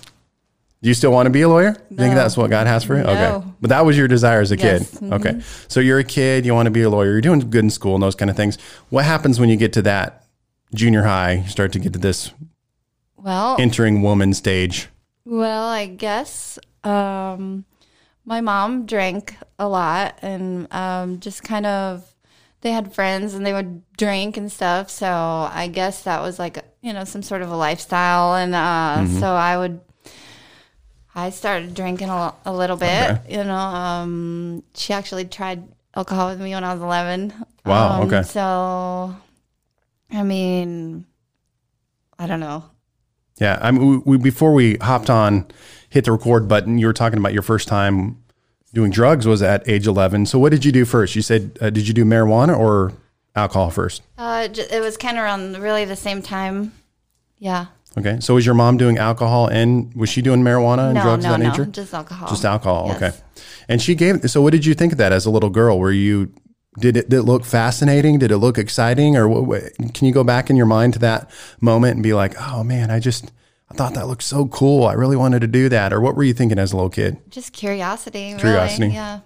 Do 0.84 0.88
you 0.90 0.94
still 0.94 1.12
want 1.12 1.24
to 1.26 1.30
be 1.30 1.40
a 1.40 1.48
lawyer? 1.48 1.70
I 1.92 1.94
think 1.94 2.14
that's 2.14 2.36
what 2.36 2.50
God 2.50 2.66
has 2.66 2.84
for 2.84 2.94
you? 2.94 3.00
Okay. 3.04 3.14
No. 3.14 3.54
But 3.58 3.70
that 3.70 3.86
was 3.86 3.96
your 3.96 4.06
desire 4.06 4.42
as 4.42 4.52
a 4.52 4.56
Yes. 4.58 4.90
Mm-hmm. 4.90 5.10
kid. 5.10 5.12
Okay. 5.14 5.40
So 5.66 5.80
you're 5.80 5.98
a 5.98 6.04
kid, 6.04 6.44
you 6.44 6.52
want 6.52 6.66
to 6.66 6.70
be 6.70 6.82
a 6.82 6.90
lawyer, 6.90 7.12
you're 7.12 7.22
doing 7.22 7.40
good 7.40 7.64
in 7.64 7.70
school 7.70 7.94
and 7.94 8.02
those 8.02 8.14
kind 8.14 8.30
of 8.30 8.36
things. 8.36 8.58
What 8.90 9.06
happens 9.06 9.40
when 9.40 9.48
you 9.48 9.56
get 9.56 9.72
to 9.72 9.82
that 9.82 10.26
junior 10.74 11.02
high, 11.04 11.32
you 11.44 11.48
start 11.48 11.72
to 11.72 11.78
get 11.78 11.94
to 11.94 11.98
this 11.98 12.32
Well, 13.16 13.56
entering 13.58 14.02
woman 14.02 14.34
stage? 14.34 14.88
Well, 15.24 15.66
I 15.68 15.86
guess 15.86 16.58
um, 16.84 17.64
my 18.26 18.42
mom 18.42 18.84
drank 18.84 19.36
a 19.58 19.66
lot 19.66 20.18
and 20.20 20.70
um, 20.70 21.18
just 21.18 21.42
kind 21.42 21.64
of 21.64 22.14
they 22.60 22.72
had 22.72 22.92
friends 22.94 23.32
and 23.32 23.46
they 23.46 23.54
would 23.54 23.82
drink 23.96 24.36
and 24.36 24.52
stuff. 24.52 24.90
So 24.90 25.06
I 25.08 25.70
guess 25.72 26.02
that 26.02 26.20
was 26.20 26.38
like 26.38 26.62
you 26.82 26.92
know 26.92 27.04
some 27.04 27.22
sort 27.22 27.40
of 27.40 27.50
a 27.50 27.56
lifestyle, 27.56 28.34
and 28.34 28.54
uh, 28.54 28.96
Mm-hmm. 28.98 29.18
so 29.20 29.28
I 29.32 29.56
would. 29.56 29.80
I 31.14 31.30
started 31.30 31.74
drinking 31.74 32.08
a, 32.08 32.34
a 32.44 32.52
little 32.52 32.76
bit. 32.76 33.10
Okay. 33.10 33.36
You 33.36 33.44
know, 33.44 33.54
um, 33.54 34.62
she 34.74 34.92
actually 34.92 35.24
tried 35.26 35.62
alcohol 35.94 36.28
with 36.30 36.40
me 36.40 36.52
when 36.54 36.64
I 36.64 36.72
was 36.72 36.82
eleven. 36.82 37.32
Wow, 37.64 38.02
Um, 38.02 38.06
okay. 38.08 38.22
So, 38.22 39.16
I 40.10 40.22
mean, 40.22 41.06
I 42.18 42.26
don't 42.26 42.40
know. 42.40 42.64
Yeah. 43.36 43.58
I 43.62 43.70
mean, 43.70 43.86
we, 43.88 43.96
we, 43.98 44.18
before 44.18 44.52
we 44.52 44.76
hopped 44.76 45.08
on, 45.10 45.46
hit 45.88 46.04
the 46.04 46.12
record 46.12 46.46
button, 46.48 46.78
you 46.78 46.86
were 46.86 46.92
talking 46.92 47.18
about 47.18 47.32
your 47.32 47.42
first 47.42 47.68
time 47.68 48.22
doing 48.74 48.90
drugs 48.90 49.26
was 49.26 49.40
at 49.42 49.66
age 49.68 49.86
11. 49.86 50.26
So 50.26 50.38
what 50.38 50.50
did 50.50 50.64
you 50.64 50.72
do 50.72 50.84
first? 50.84 51.16
You 51.16 51.22
said, 51.22 51.56
uh, 51.60 51.70
did 51.70 51.86
you 51.88 51.94
do 51.94 52.04
marijuana 52.04 52.58
or 52.58 52.92
alcohol 53.34 53.70
first? 53.70 54.02
Uh, 54.18 54.48
it 54.52 54.80
was 54.82 54.96
kind 54.96 55.16
of 55.16 55.24
around 55.24 55.56
really 55.58 55.84
the 55.84 55.96
same 55.96 56.22
time. 56.22 56.72
Yeah. 57.38 57.66
Okay. 57.96 58.18
So 58.20 58.34
was 58.34 58.44
your 58.44 58.54
mom 58.54 58.76
doing 58.76 58.98
alcohol 58.98 59.46
and 59.46 59.94
was 59.94 60.08
she 60.10 60.20
doing 60.20 60.42
marijuana 60.42 60.86
and 60.86 60.94
No, 60.94 61.02
drugs 61.02 61.24
no, 61.24 61.34
of 61.34 61.38
that 61.40 61.44
no, 61.44 61.50
nature? 61.50 61.64
just 61.66 61.94
alcohol. 61.94 62.28
Just 62.28 62.44
alcohol. 62.44 62.86
Yes. 62.88 62.96
Okay. 63.02 63.16
And 63.68 63.80
she 63.80 63.94
gave. 63.94 64.28
So, 64.30 64.42
what 64.42 64.52
did 64.52 64.66
you 64.66 64.74
think 64.74 64.92
of 64.92 64.98
that 64.98 65.12
as 65.12 65.26
a 65.26 65.30
little 65.30 65.50
girl? 65.50 65.78
Were 65.78 65.92
you 65.92 66.32
did 66.80 66.96
it 66.96 67.08
did 67.08 67.18
it 67.20 67.22
look 67.22 67.44
fascinating? 67.44 68.18
Did 68.18 68.30
it 68.32 68.38
look 68.38 68.58
exciting? 68.58 69.16
Or 69.16 69.28
what, 69.28 69.62
can 69.94 70.06
you 70.06 70.12
go 70.12 70.24
back 70.24 70.50
in 70.50 70.56
your 70.56 70.66
mind 70.66 70.94
to 70.94 70.98
that 71.00 71.30
moment 71.60 71.94
and 71.94 72.02
be 72.02 72.14
like, 72.14 72.34
oh 72.40 72.64
man, 72.64 72.90
I 72.90 72.98
just 72.98 73.30
I 73.70 73.74
thought 73.74 73.94
that 73.94 74.08
looked 74.08 74.24
so 74.24 74.46
cool. 74.48 74.86
I 74.86 74.94
really 74.94 75.16
wanted 75.16 75.40
to 75.40 75.46
do 75.46 75.68
that. 75.68 75.92
Or 75.92 76.00
what 76.00 76.16
were 76.16 76.24
you 76.24 76.34
thinking 76.34 76.58
as 76.58 76.72
a 76.72 76.76
little 76.76 76.90
kid? 76.90 77.18
Just 77.30 77.52
curiosity. 77.52 78.34
Curiosity. 78.38 78.82
Really. 78.84 78.94
Yeah. 78.94 79.20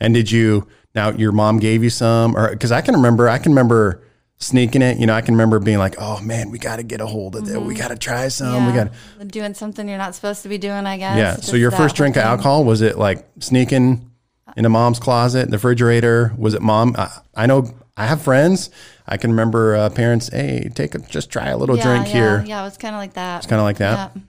And 0.00 0.12
did 0.14 0.30
you 0.30 0.68
now 0.94 1.10
your 1.10 1.32
mom 1.32 1.58
gave 1.58 1.82
you 1.82 1.90
some? 1.90 2.36
Or 2.36 2.50
because 2.50 2.72
I 2.72 2.82
can 2.82 2.94
remember, 2.94 3.28
I 3.28 3.38
can 3.38 3.52
remember 3.52 4.04
sneaking 4.38 4.82
it. 4.82 4.98
You 4.98 5.06
know, 5.06 5.14
I 5.14 5.20
can 5.20 5.34
remember 5.34 5.58
being 5.58 5.78
like, 5.78 5.94
oh 5.98 6.20
man, 6.20 6.50
we 6.50 6.58
got 6.58 6.76
to 6.76 6.82
get 6.82 7.00
a 7.00 7.06
hold 7.06 7.36
of 7.36 7.48
it. 7.48 7.60
We 7.60 7.74
got 7.74 7.88
to 7.88 7.96
try 7.96 8.28
some. 8.28 8.66
We 8.66 8.72
Yeah. 8.72 8.88
got. 9.18 9.28
Doing 9.28 9.54
something 9.54 9.88
you're 9.88 9.98
not 9.98 10.14
supposed 10.14 10.42
to 10.42 10.48
be 10.48 10.58
doing, 10.58 10.86
I 10.86 10.96
guess. 10.98 11.16
Yeah. 11.16 11.36
So 11.36 11.56
your 11.56 11.70
first 11.70 11.96
drink 11.96 12.16
of 12.16 12.22
alcohol 12.24 12.64
was 12.64 12.82
it 12.82 12.98
like 12.98 13.26
sneaking 13.40 13.76
in 13.76 14.12
into 14.56 14.68
mom's 14.68 14.98
closet, 14.98 15.44
in 15.44 15.50
the 15.50 15.56
refrigerator? 15.56 16.32
Was 16.36 16.54
it 16.54 16.60
mom? 16.62 16.94
I, 16.98 17.08
I 17.34 17.46
know 17.46 17.72
I 17.96 18.06
have 18.06 18.20
friends. 18.22 18.70
I 19.06 19.16
can 19.16 19.30
remember 19.30 19.76
uh, 19.76 19.90
parents. 19.90 20.28
Hey, 20.28 20.70
take 20.74 20.94
a 20.94 20.98
just 20.98 21.30
try 21.30 21.48
a 21.48 21.56
little 21.56 21.76
Yeah, 21.76 21.84
drink 21.84 22.06
yeah, 22.08 22.12
here. 22.12 22.44
Yeah, 22.46 22.60
it 22.62 22.64
was 22.64 22.76
kind 22.76 22.94
of 22.94 22.98
like 23.00 23.14
that. 23.14 23.38
It's 23.38 23.46
kind 23.46 23.60
of 23.60 23.64
like 23.64 23.78
that. 23.78 24.12
Yeah. 24.14 24.22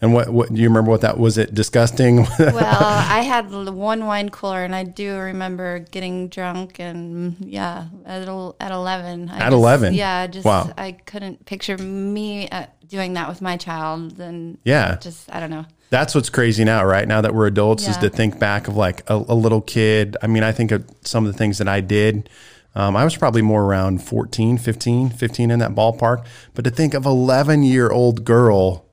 And 0.00 0.14
what 0.14 0.30
what 0.30 0.52
do 0.52 0.60
you 0.60 0.68
remember? 0.68 0.90
What 0.90 1.02
that 1.02 1.18
was? 1.18 1.38
It 1.38 1.54
disgusting. 1.54 2.26
Well, 2.38 2.82
I 2.82 3.20
had 3.22 3.50
one 3.50 4.06
wine 4.06 4.28
cooler, 4.30 4.64
and 4.64 4.74
I 4.74 4.84
do 4.84 5.16
remember 5.18 5.80
getting 5.80 6.28
drunk, 6.28 6.78
and 6.78 7.36
yeah, 7.40 7.86
at 8.06 8.28
at 8.60 8.72
eleven. 8.72 9.28
I 9.28 9.36
At 9.36 9.40
just- 9.44 9.52
11? 9.52 9.94
Yeah, 9.94 10.26
just 10.26 10.44
Wow. 10.44 10.72
I 10.76 10.92
couldn't 10.92 11.44
picture 11.46 11.76
me 11.78 12.48
uh, 12.48 12.66
doing 12.88 13.14
that 13.14 13.28
with 13.28 13.40
my 13.40 13.56
child, 13.56 14.20
and 14.20 14.58
yeah. 14.64 14.96
just 14.96 15.32
I 15.32 15.40
don't 15.40 15.50
know. 15.50 15.66
That's 15.90 16.14
what's 16.14 16.30
crazy 16.30 16.64
now, 16.64 16.84
right? 16.84 17.06
Now 17.06 17.20
that 17.20 17.34
we're 17.34 17.46
adults, 17.48 17.88
is 17.88 17.96
to 17.98 18.08
think 18.10 18.38
back 18.38 18.68
of 18.68 18.76
like 18.76 19.08
a, 19.10 19.14
a 19.14 19.34
little 19.34 19.60
kid. 19.60 20.16
I 20.22 20.28
mean, 20.28 20.44
I 20.44 20.52
think 20.52 20.70
of 20.70 20.88
some 21.02 21.26
of 21.26 21.32
the 21.32 21.38
things 21.38 21.58
that 21.58 21.68
I 21.68 21.80
did. 21.80 22.28
Um, 22.74 22.96
I 22.96 23.02
was 23.02 23.16
probably 23.16 23.42
more 23.42 23.64
around 23.64 24.02
14, 24.04 24.56
15, 24.56 25.10
15 25.10 25.50
in 25.50 25.58
that 25.58 25.72
ballpark. 25.72 26.24
But 26.54 26.64
to 26.64 26.70
think 26.70 26.94
of 26.94 27.04
11 27.04 27.64
year 27.64 27.90
old 27.90 28.24
girl 28.24 28.86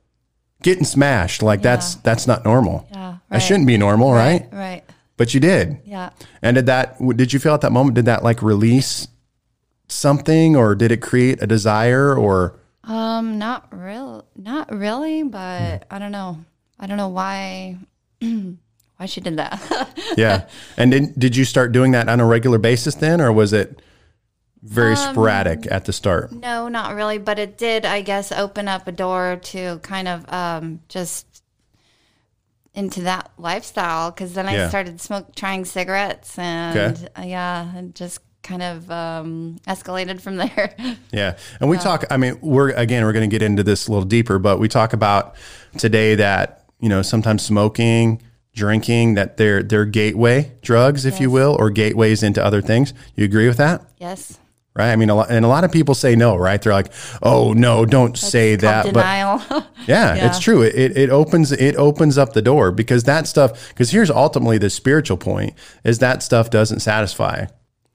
getting 0.62 0.84
smashed, 0.84 1.42
like 1.42 1.62
that's, 1.62 1.96
that's 1.96 2.26
not 2.26 2.44
normal. 2.44 2.86
Yeah, 2.90 3.18
That 3.30 3.38
shouldn't 3.38 3.66
be 3.66 3.76
normal, 3.76 4.12
right? 4.12 4.48
Right. 4.52 4.84
But 5.16 5.34
you 5.34 5.40
did. 5.40 5.78
Yeah. 5.84 6.10
And 6.42 6.54
did 6.56 6.66
that, 6.66 6.96
did 7.16 7.32
you 7.32 7.38
feel 7.38 7.54
at 7.54 7.60
that 7.62 7.72
moment, 7.72 7.94
did 7.94 8.04
that 8.06 8.22
like 8.22 8.42
release 8.42 9.08
something 9.88 10.54
or 10.56 10.74
did 10.74 10.92
it 10.92 11.00
create 11.02 11.42
a 11.42 11.46
desire 11.46 12.14
or, 12.14 12.58
Um, 12.84 13.38
not 13.38 13.68
real, 13.70 14.24
not 14.36 14.72
really, 14.74 15.22
but 15.22 15.86
I 15.90 15.98
don't 15.98 16.12
know. 16.12 16.44
I 16.78 16.86
don't 16.86 16.96
know 16.96 17.08
why, 17.08 17.76
why 18.20 19.06
she 19.06 19.20
did 19.20 19.36
that. 19.38 19.60
yeah. 20.16 20.48
And 20.76 20.90
did, 20.92 21.18
did 21.18 21.36
you 21.36 21.44
start 21.44 21.72
doing 21.72 21.92
that 21.92 22.08
on 22.08 22.20
a 22.20 22.26
regular 22.26 22.58
basis 22.58 22.94
then, 22.94 23.20
or 23.20 23.32
was 23.32 23.52
it 23.52 23.80
very 24.62 24.94
Um, 24.94 25.12
sporadic 25.14 25.70
at 25.70 25.84
the 25.84 25.92
start? 25.92 26.32
no, 26.32 26.68
not 26.68 26.94
really, 26.94 27.18
but 27.18 27.38
it 27.38 27.56
did, 27.58 27.84
I 27.86 28.00
guess, 28.02 28.32
open 28.32 28.68
up 28.68 28.86
a 28.88 28.92
door 28.92 29.38
to 29.44 29.78
kind 29.82 30.08
of 30.08 30.24
um, 30.32 30.80
just 30.88 31.26
into 32.74 33.02
that 33.02 33.30
lifestyle. 33.38 34.10
Because 34.10 34.34
then 34.34 34.46
Yeah. 34.46 34.66
I 34.66 34.68
started 34.68 35.00
smoke, 35.00 35.34
trying 35.34 35.64
cigarettes, 35.64 36.38
and 36.38 36.78
Okay. 36.96 37.06
uh, 37.16 37.22
yeah, 37.24 37.76
it 37.78 37.94
just 37.94 38.20
kind 38.42 38.62
of 38.62 38.90
um, 38.90 39.58
escalated 39.66 40.20
from 40.20 40.36
there. 40.44 40.74
Yeah. 41.12 41.36
And 41.60 41.68
we 41.68 41.76
talk, 41.78 42.04
I 42.10 42.16
mean, 42.16 42.38
we're, 42.40 42.70
again, 42.70 43.04
we're 43.04 43.12
going 43.12 43.28
to 43.28 43.34
get 43.34 43.42
into 43.42 43.62
this 43.62 43.88
a 43.88 43.92
little 43.92 44.06
deeper, 44.06 44.38
but 44.38 44.58
we 44.58 44.68
talk 44.68 44.92
about 44.92 45.34
today 45.76 46.14
that, 46.14 46.64
you 46.80 46.88
know, 46.88 47.02
sometimes 47.02 47.42
smoking, 47.42 48.22
drinking, 48.54 49.14
that 49.14 49.36
they're, 49.36 49.62
they're 49.62 49.84
gateway 49.84 50.52
drugs, 50.62 51.04
if 51.04 51.20
you 51.20 51.30
will, 51.30 51.56
or 51.58 51.70
gateways 51.70 52.22
into 52.22 52.42
other 52.44 52.62
things. 52.62 52.94
You 53.16 53.24
agree 53.24 53.48
with 53.48 53.56
that? 53.58 53.82
yes, 53.98 54.38
Right. 54.78 54.92
I 54.92 54.96
mean, 54.96 55.10
a 55.10 55.16
lot, 55.16 55.30
and 55.30 55.44
a 55.44 55.48
lot 55.48 55.64
of 55.64 55.72
people 55.72 55.94
say 55.96 56.14
no, 56.14 56.36
right? 56.36 56.62
They're 56.62 56.72
like, 56.72 56.92
oh, 57.20 57.52
no, 57.52 57.84
don't 57.84 58.16
say 58.16 58.52
It's 58.52 58.62
called 58.62 58.94
that. 58.94 58.94
But. 58.94 59.66
Yeah, 59.88 60.14
Yeah. 60.14 60.26
it's 60.28 60.38
true. 60.38 60.62
It, 60.62 60.74
it 60.76 60.96
it 60.96 61.10
opens 61.10 61.50
it 61.50 61.74
opens 61.76 62.16
up 62.16 62.32
the 62.32 62.42
door 62.42 62.70
because 62.70 63.02
that 63.04 63.26
stuff. 63.26 63.68
Because 63.70 63.90
here's 63.90 64.08
ultimately 64.10 64.56
the 64.58 64.70
spiritual 64.70 65.16
point: 65.16 65.54
is 65.82 65.98
that 65.98 66.22
stuff 66.22 66.48
doesn't 66.50 66.78
satisfy. 66.80 67.46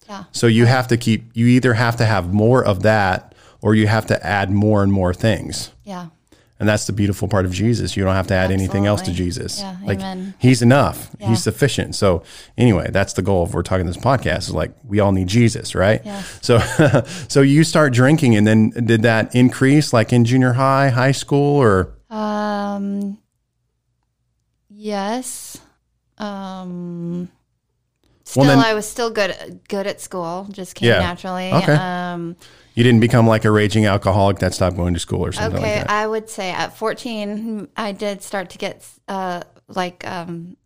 yeah, 0.09 0.25
So 0.33 0.47
you 0.47 0.65
have 0.65 0.89
to 0.89 0.97
keep. 0.97 1.31
You 1.33 1.47
either 1.47 1.73
have 1.73 1.95
to 1.97 2.05
have 2.05 2.33
more 2.33 2.61
of 2.63 2.83
that, 2.83 3.33
or 3.61 3.75
you 3.75 3.87
have 3.87 4.05
to 4.07 4.25
add 4.25 4.51
more 4.51 4.83
and 4.83 4.91
more 4.91 5.13
things. 5.13 5.71
yeah, 5.85 6.07
And 6.63 6.70
that's 6.70 6.88
the 6.88 6.93
beautiful 6.93 7.27
part 7.27 7.43
of 7.43 7.51
Jesus. 7.51 7.98
You 7.98 8.05
don't 8.05 8.15
have 8.15 8.27
to 8.27 8.34
add 8.34 8.50
anything 8.50 8.86
else 8.86 9.01
to 9.01 9.12
Jesus. 9.12 9.60
Yeah, 9.60 9.75
like 9.84 10.00
amen. 10.00 10.34
he's 10.39 10.62
enough. 10.62 11.13
Yeah. 11.20 11.27
He's 11.27 11.43
sufficient. 11.43 11.93
So 11.93 12.24
anyway, 12.58 12.89
that's 12.89 13.12
the 13.12 13.22
goal 13.22 13.43
of 13.43 13.53
we're 13.53 13.63
talking 13.63 13.86
this 13.86 13.98
podcast 13.98 14.48
is 14.48 14.51
like 14.51 14.72
we 14.86 15.01
all 15.01 15.12
need 15.12 15.27
Jesus, 15.27 15.75
right? 15.75 16.00
Yes. 16.05 16.39
So 16.41 16.60
so 17.27 17.41
you 17.41 17.65
start 17.65 17.91
drinking 17.91 18.38
and 18.38 18.48
then 18.48 18.70
did 18.70 19.01
that 19.01 19.36
increase 19.36 19.91
like 19.91 20.13
in 20.13 20.24
junior 20.24 20.53
high, 20.53 20.88
high 20.88 21.12
school 21.12 21.58
or 21.58 21.98
Um, 22.10 23.17
yes. 24.70 25.60
Um, 26.17 27.27
still, 28.24 28.42
Well, 28.46 28.56
then- 28.58 28.65
I 28.65 28.74
was 28.74 28.88
still 28.88 29.10
good 29.10 29.62
good 29.68 29.88
at 29.88 30.01
school. 30.01 30.48
Just 30.51 30.75
came 30.75 30.89
Yeah. 30.89 31.00
naturally. 31.00 31.51
Okay. 31.51 31.74
Um, 31.74 32.36
you 32.75 32.84
didn't 32.84 33.01
become 33.01 33.27
like 33.27 33.46
a 33.46 33.51
raging 33.51 33.86
alcoholic 33.86 34.39
that 34.39 34.53
stopped 34.53 34.75
going 34.75 34.94
to 34.96 35.00
school 35.00 35.24
or 35.24 35.32
something 35.32 35.60
okay, 35.62 35.77
like 35.80 35.88
that? 35.88 35.94
I 35.94 36.08
would 36.08 36.30
say 36.30 36.50
at 36.51 36.75
14, 36.75 37.68
I 37.77 37.92
did 37.92 38.24
start 38.24 38.50
to 38.51 38.58
get 38.58 38.84
uh, 39.08 39.42
like 39.68 40.06
um, 40.08 40.58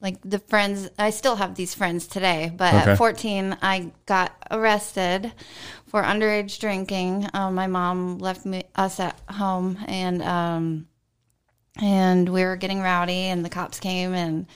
like 0.00 0.16
the 0.24 0.38
friends. 0.38 0.88
I 0.98 1.10
still 1.10 1.36
have 1.36 1.54
these 1.56 1.74
friends 1.74 2.06
today, 2.06 2.50
but 2.56 2.72
Okay. 2.72 2.92
at 2.92 2.98
14, 2.98 3.56
I 3.60 3.90
got 4.06 4.32
arrested 4.50 5.32
for 5.86 6.02
underage 6.02 6.58
drinking. 6.60 7.28
Um, 7.34 7.54
my 7.54 7.66
mom 7.66 8.18
left 8.18 8.46
me 8.46 8.62
us 8.76 9.00
at 9.00 9.18
home, 9.28 9.76
and 9.86 10.22
um, 10.22 10.86
and 11.80 12.28
we 12.28 12.42
were 12.44 12.56
getting 12.56 12.80
rowdy, 12.80 13.24
and 13.26 13.44
the 13.44 13.48
cops 13.50 13.80
came, 13.80 14.14
and 14.14 14.46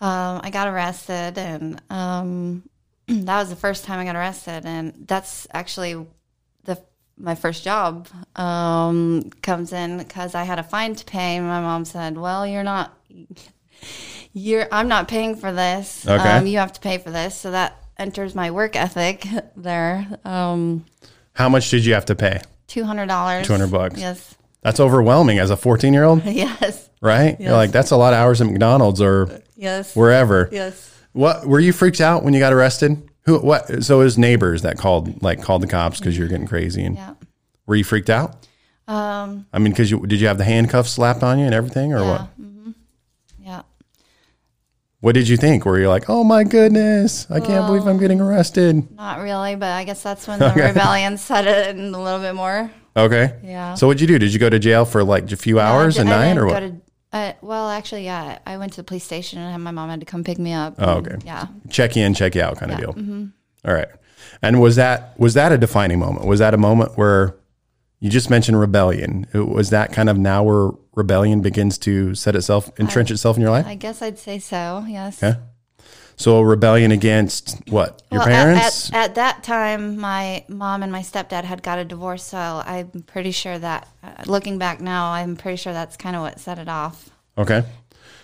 um, 0.00 0.40
I 0.42 0.50
got 0.50 0.68
arrested, 0.68 1.38
and 1.38 1.80
um, 1.90 2.62
that 3.08 3.38
was 3.40 3.50
the 3.50 3.56
first 3.56 3.84
time 3.84 3.98
I 3.98 4.04
got 4.04 4.16
arrested, 4.16 4.64
and 4.66 5.04
that's 5.06 5.46
actually 5.52 6.06
the 6.64 6.80
my 7.18 7.34
first 7.34 7.64
job 7.64 8.08
um, 8.36 9.30
comes 9.42 9.72
in 9.72 9.98
because 9.98 10.34
I 10.34 10.42
had 10.44 10.58
a 10.58 10.62
fine 10.62 10.94
to 10.94 11.04
pay. 11.04 11.36
And 11.36 11.46
my 11.46 11.60
mom 11.60 11.84
said, 11.84 12.16
"Well, 12.18 12.46
you're 12.46 12.62
not, 12.62 12.94
you're 14.32 14.66
I'm 14.70 14.88
not 14.88 15.08
paying 15.08 15.36
for 15.36 15.52
this. 15.52 16.06
Okay. 16.06 16.30
Um, 16.30 16.46
you 16.46 16.58
have 16.58 16.72
to 16.74 16.80
pay 16.80 16.98
for 16.98 17.10
this." 17.10 17.34
So 17.36 17.50
that 17.52 17.76
enters 17.98 18.34
my 18.34 18.50
work 18.50 18.76
ethic 18.76 19.26
there. 19.56 20.06
Um, 20.24 20.84
How 21.34 21.48
much 21.48 21.70
did 21.70 21.84
you 21.84 21.94
have 21.94 22.04
to 22.06 22.14
pay? 22.14 22.40
Two 22.66 22.84
hundred 22.84 23.06
dollars. 23.06 23.46
200 23.46 23.70
bucks. 23.70 24.00
Yes. 24.00 24.34
That's 24.62 24.80
overwhelming 24.80 25.38
as 25.38 25.50
a 25.50 25.56
14 25.56 25.94
year 25.94 26.02
old, 26.02 26.24
Yes. 26.26 26.90
right? 27.00 27.40
You're 27.40 27.52
like, 27.52 27.70
that's 27.70 27.92
a 27.92 27.96
lot 27.96 28.12
of 28.12 28.18
hours 28.18 28.40
at 28.40 28.48
McDonald's 28.48 29.00
or 29.00 29.40
Yes. 29.56 29.96
wherever. 29.96 30.48
Yes. 30.52 30.92
What 31.12 31.46
were 31.46 31.60
you 31.60 31.72
freaked 31.72 32.00
out 32.00 32.22
when 32.22 32.34
you 32.34 32.40
got 32.40 32.52
arrested? 32.52 33.08
Who? 33.24 33.38
What? 33.38 33.82
So 33.82 34.00
it 34.00 34.04
was 34.04 34.18
neighbors 34.18 34.62
that 34.62 34.78
called, 34.78 35.22
like 35.22 35.42
called 35.42 35.62
the 35.62 35.66
cops 35.66 35.98
because 35.98 36.16
you're 36.16 36.28
getting 36.28 36.46
crazy. 36.46 36.84
And 36.84 36.94
Yeah. 36.96 37.14
were 37.66 37.74
you 37.74 37.84
freaked 37.84 38.10
out? 38.10 38.46
Um, 38.86 39.46
I 39.52 39.58
mean, 39.58 39.72
because 39.72 39.90
you 39.90 40.06
did 40.06 40.20
you 40.20 40.28
have 40.28 40.38
the 40.38 40.44
handcuffs 40.44 40.90
slapped 40.90 41.22
on 41.24 41.38
you 41.40 41.46
and 41.46 41.54
everything, 41.54 41.92
or 41.92 41.98
yeah. 42.00 42.10
what? 42.10 42.20
hmm 42.36 42.70
Yeah. 43.40 43.62
What 45.00 45.14
did 45.14 45.28
you 45.28 45.36
think? 45.36 45.64
Were 45.64 45.78
you 45.80 45.88
like, 45.88 46.08
oh 46.08 46.22
my 46.24 46.44
goodness, 46.44 47.26
I 47.30 47.40
can't 47.40 47.66
believe 47.66 47.86
I'm 47.86 47.98
getting 47.98 48.20
arrested? 48.20 48.90
Not 48.94 49.20
really, 49.20 49.54
but 49.56 49.70
I 49.70 49.84
guess 49.84 50.02
that's 50.02 50.26
when 50.28 50.38
the 50.38 50.52
rebellion 50.54 51.16
set 51.18 51.46
in 51.76 51.94
a 51.94 52.02
little 52.02 52.20
bit 52.20 52.34
more. 52.34 52.70
Okay. 52.96 53.34
Yeah. 53.42 53.74
So 53.74 53.86
what'd 53.88 54.00
you 54.00 54.06
do? 54.06 54.18
Did 54.18 54.32
you 54.32 54.38
go 54.38 54.48
to 54.48 54.58
jail 54.58 54.84
for 54.84 55.02
like 55.04 55.30
a 55.32 55.36
few 55.36 55.60
hours 55.60 55.96
di- 55.96 56.02
a 56.02 56.04
I 56.04 56.08
night, 56.08 56.28
didn't 56.28 56.38
or 56.38 56.46
go 56.46 56.52
what? 56.52 56.60
to- 56.60 56.80
uh, 57.16 57.32
well, 57.42 57.68
actually, 57.68 58.04
yeah. 58.04 58.38
I 58.46 58.56
went 58.58 58.72
to 58.74 58.76
the 58.78 58.84
police 58.84 59.04
station 59.04 59.38
and 59.38 59.62
my 59.62 59.70
mom 59.70 59.88
had 59.90 60.00
to 60.00 60.06
come 60.06 60.22
pick 60.24 60.38
me 60.38 60.52
up. 60.52 60.74
Oh, 60.78 60.98
okay. 60.98 61.16
Yeah. 61.24 61.46
check 61.70 61.96
in, 61.96 62.14
check 62.14 62.34
you 62.34 62.42
out 62.42 62.56
kind 62.58 62.72
of 62.72 62.78
Yeah. 62.78 62.86
Mm-hmm. 62.86 63.20
deal. 63.24 63.30
All 63.64 63.74
right. 63.74 63.88
And 64.42 64.60
was 64.60 64.76
that 64.76 65.18
was 65.18 65.34
that 65.34 65.52
a 65.52 65.58
defining 65.58 65.98
moment? 65.98 66.26
Was 66.26 66.38
that 66.40 66.52
a 66.54 66.56
moment 66.58 66.96
where 66.96 67.36
you 68.00 68.10
just 68.10 68.28
mentioned 68.30 68.58
rebellion? 68.60 69.26
It- 69.32 69.48
Was 69.48 69.70
that 69.70 69.92
kind 69.92 70.08
of 70.10 70.18
now 70.18 70.42
where 70.42 70.70
rebellion 70.94 71.40
begins 71.40 71.78
to 71.78 72.14
set 72.14 72.34
itself, 72.36 72.70
entrench 72.78 73.10
itself 73.10 73.36
in 73.36 73.42
your 73.42 73.50
life? 73.50 73.66
I 73.66 73.74
guess 73.74 74.02
I'd 74.02 74.18
say 74.18 74.38
so. 74.38 74.84
Yes. 74.88 75.22
Okay. 75.22 75.38
So 76.16 76.38
a 76.38 76.44
rebellion 76.44 76.92
against 76.92 77.60
what? 77.68 78.02
Your 78.10 78.20
Well, 78.20 78.28
parents? 78.28 78.90
At, 78.90 79.10
at, 79.10 79.14
that 79.16 79.42
time, 79.42 79.98
my 79.98 80.44
mom 80.48 80.82
and 80.82 80.90
my 80.90 81.02
stepdad 81.02 81.44
had 81.44 81.62
got 81.62 81.78
a 81.78 81.84
divorce, 81.84 82.24
so 82.24 82.38
I'm 82.38 82.88
pretty 83.06 83.32
sure 83.32 83.58
that, 83.58 83.86
uh, 84.02 84.24
looking 84.26 84.56
back 84.56 84.80
now, 84.80 85.12
I'm 85.12 85.36
pretty 85.36 85.56
sure 85.56 85.74
that's 85.74 85.96
kind 85.96 86.16
of 86.16 86.22
what 86.22 86.40
set 86.40 86.58
it 86.58 86.68
off. 86.68 87.10
Okay. 87.36 87.64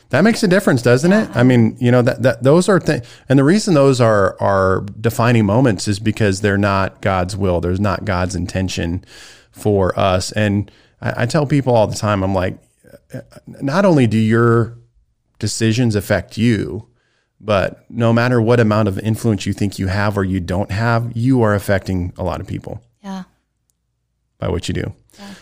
That 0.08 0.25
makes 0.25 0.42
a 0.42 0.49
difference, 0.49 0.82
doesn't 0.82 1.12
it? 1.12 1.30
I 1.34 1.42
mean, 1.42 1.76
you 1.80 1.90
know, 1.90 2.02
that, 2.02 2.22
that 2.22 2.42
those 2.42 2.68
are 2.68 2.78
things, 2.80 3.06
and 3.28 3.38
the 3.38 3.44
reason 3.44 3.72
those 3.72 3.99
are 3.99 4.37
are 4.40 4.84
defining 5.00 5.46
moments 5.46 5.88
is 5.88 5.99
because 5.99 6.42
they're 6.42 6.58
not 6.58 7.00
God's 7.00 7.34
will. 7.34 7.62
There's 7.62 7.80
not 7.80 8.04
God's 8.04 8.34
intention 8.34 9.04
for 9.50 9.99
us. 9.99 10.30
And 10.32 10.70
I, 11.00 11.22
I 11.22 11.26
tell 11.26 11.46
people 11.46 11.75
all 11.75 11.87
the 11.87 11.96
time, 11.96 12.22
I'm 12.22 12.34
like, 12.34 12.58
not 13.46 13.87
only 13.87 14.06
do 14.06 14.18
your 14.18 14.78
decisions 15.38 15.94
affect 15.94 16.37
you, 16.37 16.88
but 17.44 17.84
no 17.90 18.12
matter 18.12 18.40
what 18.40 18.61
amount 18.61 18.87
of 18.88 18.99
influence 19.00 19.44
you 19.46 19.52
think 19.52 19.78
you 19.78 19.88
have 19.88 20.16
or 20.16 20.22
you 20.25 20.38
don't 20.40 20.70
have, 20.70 21.11
you 21.16 21.42
are 21.42 21.54
affecting 21.54 22.12
a 22.16 22.22
lot 22.22 22.40
of 22.40 22.46
people 22.46 22.80
Yeah. 23.02 23.25
by 24.38 24.49
what 24.49 24.68
you 24.68 24.75
do. 24.75 24.94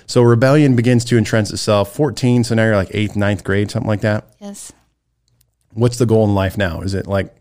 So 0.06 0.22
rebellion 0.22 0.74
begins 0.74 1.04
to 1.06 1.18
entrench 1.18 1.50
itself. 1.50 1.94
14, 1.94 2.42
so 2.44 2.54
now 2.54 2.64
you're 2.64 2.74
like 2.76 2.90
eighth, 2.92 3.14
ninth 3.16 3.44
grade, 3.44 3.70
something 3.70 3.88
like 3.88 4.00
that 4.00 4.24
Yes. 4.40 4.72
what's 5.74 5.98
the 5.98 6.06
goal 6.06 6.24
in 6.24 6.34
life 6.34 6.56
now? 6.58 6.80
Is 6.80 6.94
it 6.94 7.06
like 7.06 7.34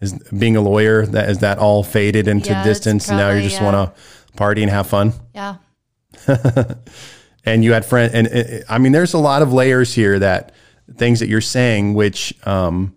is 0.00 0.14
being 0.36 0.56
a 0.56 0.60
lawyer 0.60 1.04
that 1.06 1.28
is 1.28 1.38
that 1.38 1.58
all 1.58 1.82
faded 1.82 2.26
into 2.28 2.50
Yeah, 2.50 2.64
distance 2.64 3.08
and 3.08 3.18
now 3.18 3.30
you 3.30 3.42
just 3.42 3.60
yeah. 3.60 3.64
want 3.72 3.94
to 3.94 4.36
party 4.36 4.62
and 4.62 4.70
have 4.72 4.86
fun? 4.86 5.12
Yeah. 5.34 5.56
And 7.44 7.64
you 7.64 7.72
had 7.72 7.84
friend 7.86 8.14
and 8.14 8.26
uh, 8.28 8.64
I 8.68 8.76
mean 8.78 8.92
there's 8.92 9.14
a 9.14 9.18
lot 9.18 9.40
of 9.42 9.52
layers 9.54 9.94
here 9.94 10.18
that 10.18 10.52
things 10.96 11.20
that 11.20 11.28
you're 11.28 11.40
saying 11.40 11.94
which 11.94 12.34
um 12.46 12.94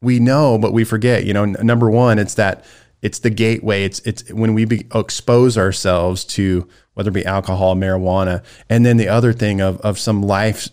we 0.00 0.18
know 0.18 0.58
but 0.58 0.72
we 0.72 0.84
forget, 0.84 1.24
you 1.24 1.32
know, 1.32 1.42
n- 1.44 1.56
number 1.62 1.90
1 1.90 2.18
it's 2.18 2.34
that 2.34 2.64
it's 3.00 3.20
the 3.20 3.30
gateway. 3.30 3.84
It's 3.84 4.00
it's 4.00 4.28
when 4.32 4.54
we 4.54 4.64
be, 4.64 4.86
expose 4.94 5.56
ourselves 5.56 6.24
to 6.26 6.66
whether 6.94 7.10
it 7.10 7.14
be 7.14 7.24
alcohol, 7.24 7.76
marijuana, 7.76 8.42
and 8.68 8.84
then 8.84 8.96
the 8.96 9.06
other 9.08 9.32
thing 9.32 9.60
of 9.60 9.80
of 9.82 9.98
some 9.98 10.20
life 10.22 10.68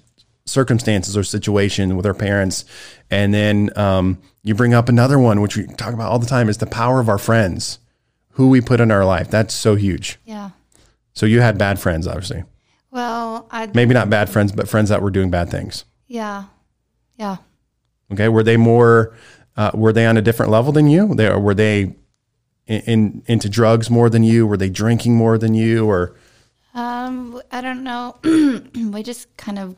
circumstances 0.45 1.15
or 1.17 1.23
situation 1.23 1.95
with 1.95 2.05
our 2.05 2.13
parents, 2.15 2.65
and 3.11 3.33
then 3.33 3.69
um, 3.77 4.19
you 4.43 4.55
bring 4.55 4.73
up 4.73 4.89
another 4.89 5.19
one 5.19 5.41
which 5.41 5.55
we 5.55 5.65
talk 5.67 5.93
about 5.93 6.11
all 6.11 6.19
the 6.19 6.25
time 6.25 6.49
is 6.49 6.57
the 6.57 6.65
power 6.65 6.99
of 6.99 7.09
our 7.09 7.17
friends, 7.19 7.77
who 8.31 8.49
we 8.49 8.59
put 8.61 8.79
in 8.79 8.89
our 8.91 9.05
life. 9.05 9.29
That's 9.29 9.53
so 9.53 9.75
huge. 9.75 10.17
Yeah. 10.25 10.49
So 11.13 11.25
you 11.27 11.41
had 11.41 11.57
bad 11.57 11.79
friends, 11.79 12.07
obviously. 12.07 12.43
Well, 12.91 13.47
I, 13.51 13.67
Maybe 13.73 13.93
not 13.93 14.09
bad 14.09 14.29
friends, 14.29 14.51
but 14.51 14.67
friends 14.69 14.89
that 14.89 15.01
were 15.01 15.11
doing 15.11 15.29
bad 15.29 15.49
things. 15.49 15.85
yeah. 16.07 16.45
Yeah. 17.17 17.37
Okay, 18.11 18.27
were 18.29 18.43
they 18.43 18.57
more? 18.57 19.15
Uh, 19.57 19.71
were 19.73 19.93
they 19.93 20.05
on 20.05 20.17
a 20.17 20.21
different 20.21 20.51
level 20.51 20.71
than 20.71 20.87
you? 20.87 21.13
They 21.15 21.27
or 21.27 21.39
were 21.39 21.53
they 21.55 21.95
in, 22.67 22.81
in 22.81 23.23
into 23.27 23.49
drugs 23.49 23.89
more 23.89 24.09
than 24.09 24.23
you? 24.23 24.45
Were 24.45 24.57
they 24.57 24.69
drinking 24.69 25.15
more 25.15 25.37
than 25.37 25.53
you? 25.53 25.87
Or 25.89 26.15
Um, 26.73 27.41
I 27.51 27.61
don't 27.61 27.83
know. 27.83 28.17
we 28.23 29.01
just 29.01 29.35
kind 29.37 29.57
of, 29.57 29.75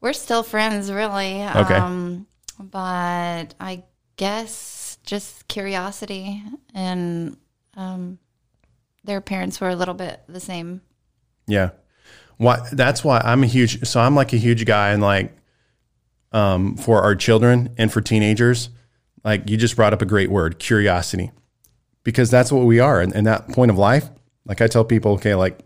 we're 0.00 0.12
still 0.12 0.42
friends, 0.42 0.90
really. 0.92 1.42
Okay. 1.42 1.74
Um, 1.74 2.26
but 2.58 3.54
I 3.60 3.82
guess 4.16 4.98
just 5.04 5.46
curiosity 5.48 6.42
and 6.74 7.36
um, 7.76 8.18
their 9.04 9.20
parents 9.20 9.60
were 9.60 9.68
a 9.68 9.76
little 9.76 9.94
bit 9.94 10.20
the 10.28 10.40
same. 10.40 10.80
yeah, 11.46 11.70
why? 12.38 12.66
That's 12.72 13.04
why 13.04 13.20
I'm 13.24 13.42
a 13.42 13.46
huge. 13.46 13.86
So 13.86 14.00
I'm 14.00 14.14
like 14.14 14.32
a 14.32 14.36
huge 14.36 14.64
guy, 14.64 14.90
and 14.90 15.02
like 15.02 15.36
um, 16.36 16.76
for 16.76 17.00
our 17.02 17.14
children 17.14 17.70
and 17.78 17.90
for 17.90 18.02
teenagers, 18.02 18.68
like 19.24 19.48
you 19.48 19.56
just 19.56 19.74
brought 19.74 19.94
up 19.94 20.02
a 20.02 20.06
great 20.06 20.30
word, 20.30 20.58
curiosity, 20.58 21.30
because 22.04 22.30
that's 22.30 22.52
what 22.52 22.66
we 22.66 22.78
are 22.78 23.00
in, 23.00 23.16
in 23.16 23.24
that 23.24 23.48
point 23.48 23.70
of 23.70 23.78
life. 23.78 24.08
Like 24.44 24.60
I 24.60 24.66
tell 24.66 24.84
people, 24.84 25.12
okay, 25.12 25.34
like 25.34 25.58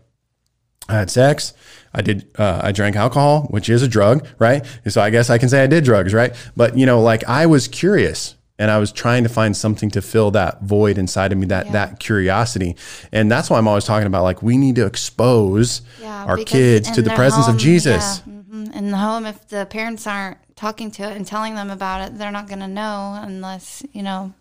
I 0.87 0.93
had 0.93 1.11
sex. 1.11 1.53
I 1.93 2.01
did. 2.01 2.31
Uh, 2.39 2.61
I 2.63 2.71
drank 2.71 2.95
alcohol, 2.95 3.47
which 3.49 3.69
is 3.69 3.83
a 3.83 3.87
drug, 3.87 4.25
right? 4.39 4.65
So 4.87 5.01
I 5.01 5.09
guess 5.09 5.29
I 5.29 5.37
can 5.37 5.49
say 5.49 5.61
I 5.61 5.67
did 5.67 5.83
drugs, 5.83 6.13
right? 6.13 6.33
But 6.55 6.77
you 6.77 6.85
know, 6.85 7.01
like 7.01 7.27
I 7.27 7.45
was 7.47 7.67
curious, 7.67 8.35
and 8.57 8.71
I 8.71 8.77
was 8.77 8.91
trying 8.93 9.23
to 9.23 9.29
find 9.29 9.55
something 9.55 9.91
to 9.91 10.01
fill 10.01 10.31
that 10.31 10.63
void 10.63 10.97
inside 10.97 11.33
of 11.33 11.37
me, 11.37 11.47
that 11.47 11.71
that 11.73 11.99
curiosity, 11.99 12.77
and 13.11 13.29
that's 13.29 13.49
why 13.49 13.57
I'm 13.57 13.67
always 13.67 13.83
talking 13.83 14.07
about 14.07 14.23
like 14.23 14.41
we 14.41 14.57
need 14.57 14.75
to 14.75 14.85
expose 14.85 15.81
Yeah, 16.01 16.25
our 16.25 16.37
kids 16.37 16.89
to 16.91 17.01
the 17.01 17.11
presence 17.11 17.45
home, 17.45 17.55
of 17.55 17.61
Jesus. 17.61 18.21
Yeah, 18.25 18.33
mhm. 18.33 18.75
In 18.75 18.91
the 18.91 18.97
home, 18.97 19.25
if 19.25 19.47
the 19.47 19.65
parents 19.65 20.07
aren't 20.07 20.37
talking 20.55 20.91
to 20.91 21.03
it 21.03 21.15
and 21.17 21.25
telling 21.25 21.55
them 21.55 21.69
about 21.69 22.01
it, 22.07 22.17
they're 22.17 22.31
not 22.31 22.47
going 22.47 22.59
to 22.59 22.67
know 22.67 23.19
unless, 23.21 23.83
you 23.93 24.03
know, 24.03 24.33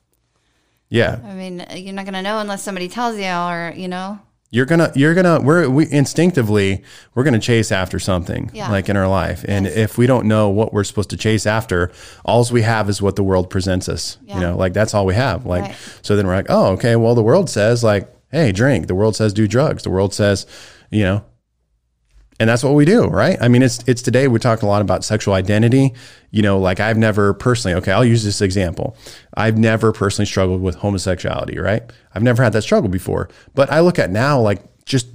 Yeah, 0.88 1.21
I 1.25 1.35
mean, 1.35 1.64
you're 1.75 1.95
not 1.95 2.05
going 2.05 2.14
to 2.14 2.23
know 2.23 2.38
unless 2.40 2.62
somebody 2.62 2.88
tells 2.88 3.17
you 3.17 3.26
or, 3.31 3.73
you 3.76 3.88
know, 3.88 4.19
you're 4.52 4.67
gonna 4.67 4.90
you're 4.97 5.14
gonna 5.14 5.40
we're 5.40 5.69
we 5.69 5.88
instinctively 5.93 6.83
we're 7.14 7.23
gonna 7.23 7.38
chase 7.38 7.71
after 7.71 8.00
something 8.00 8.50
Yeah. 8.52 8.69
like 8.69 8.88
in 8.88 8.97
our 8.97 9.07
life. 9.07 9.45
And 9.47 9.69
if 9.69 9.97
we 9.97 10.09
don't 10.09 10.26
know 10.26 10.49
what 10.49 10.73
we're 10.75 10.83
supposed 10.83 11.11
to 11.11 11.17
chase 11.17 11.47
after 11.47 11.93
all 12.25 12.45
we 12.50 12.62
have 12.62 12.88
is 12.88 13.00
what 13.00 13.14
the 13.14 13.23
world 13.23 13.49
presents 13.49 13.88
us 13.88 14.19
you 14.26 14.40
know 14.40 14.57
like 14.57 14.73
that's 14.73 14.93
all 14.93 15.07
we 15.07 15.14
have. 15.14 15.47
Like 15.47 15.62
Right. 15.62 15.76
so 16.02 16.17
then 16.17 16.26
we're 16.26 16.35
like 16.35 16.47
oh 16.49 16.73
okay 16.73 16.97
well 16.97 17.14
the 17.14 17.23
world 17.23 17.49
says 17.49 17.85
like 17.85 18.12
hey 18.33 18.50
drink. 18.50 18.88
The 18.88 18.95
world 18.97 19.14
says 19.14 19.33
do 19.33 19.47
drugs. 19.47 19.85
The 19.85 19.90
world 19.90 20.12
says 20.12 20.47
you 20.90 21.05
know 21.05 21.25
And 22.40 22.49
that's 22.49 22.64
what 22.64 22.73
we 22.73 22.87
do, 22.87 23.04
right? 23.04 23.37
I 23.38 23.49
mean, 23.49 23.62
it's 23.62 23.85
it's 23.87 24.00
today 24.00 24.26
we're 24.26 24.38
talking 24.38 24.66
a 24.66 24.70
lot 24.70 24.80
about 24.80 25.04
sexual 25.04 25.35
identity. 25.35 25.92
You 26.30 26.40
know, 26.40 26.59
like 26.59 26.80
I've 26.80 26.97
never 26.97 27.35
personally, 27.35 27.76
okay, 27.76 27.92
I'll 27.92 28.04
use 28.04 28.25
this 28.25 28.40
example. 28.40 28.97
I've 29.35 29.59
never 29.59 29.92
personally 29.92 30.25
struggled 30.25 30.62
with 30.62 30.76
homosexuality, 30.76 31.59
right? 31.59 31.82
I've 32.14 32.23
never 32.23 32.42
had 32.42 32.54
that 32.54 32.62
struggle 32.62 32.88
before. 32.88 33.28
But 33.54 33.70
I 33.70 33.80
look 33.80 33.99
at 33.99 34.11
now 34.11 34.40
like 34.40 34.62
just 34.87 35.09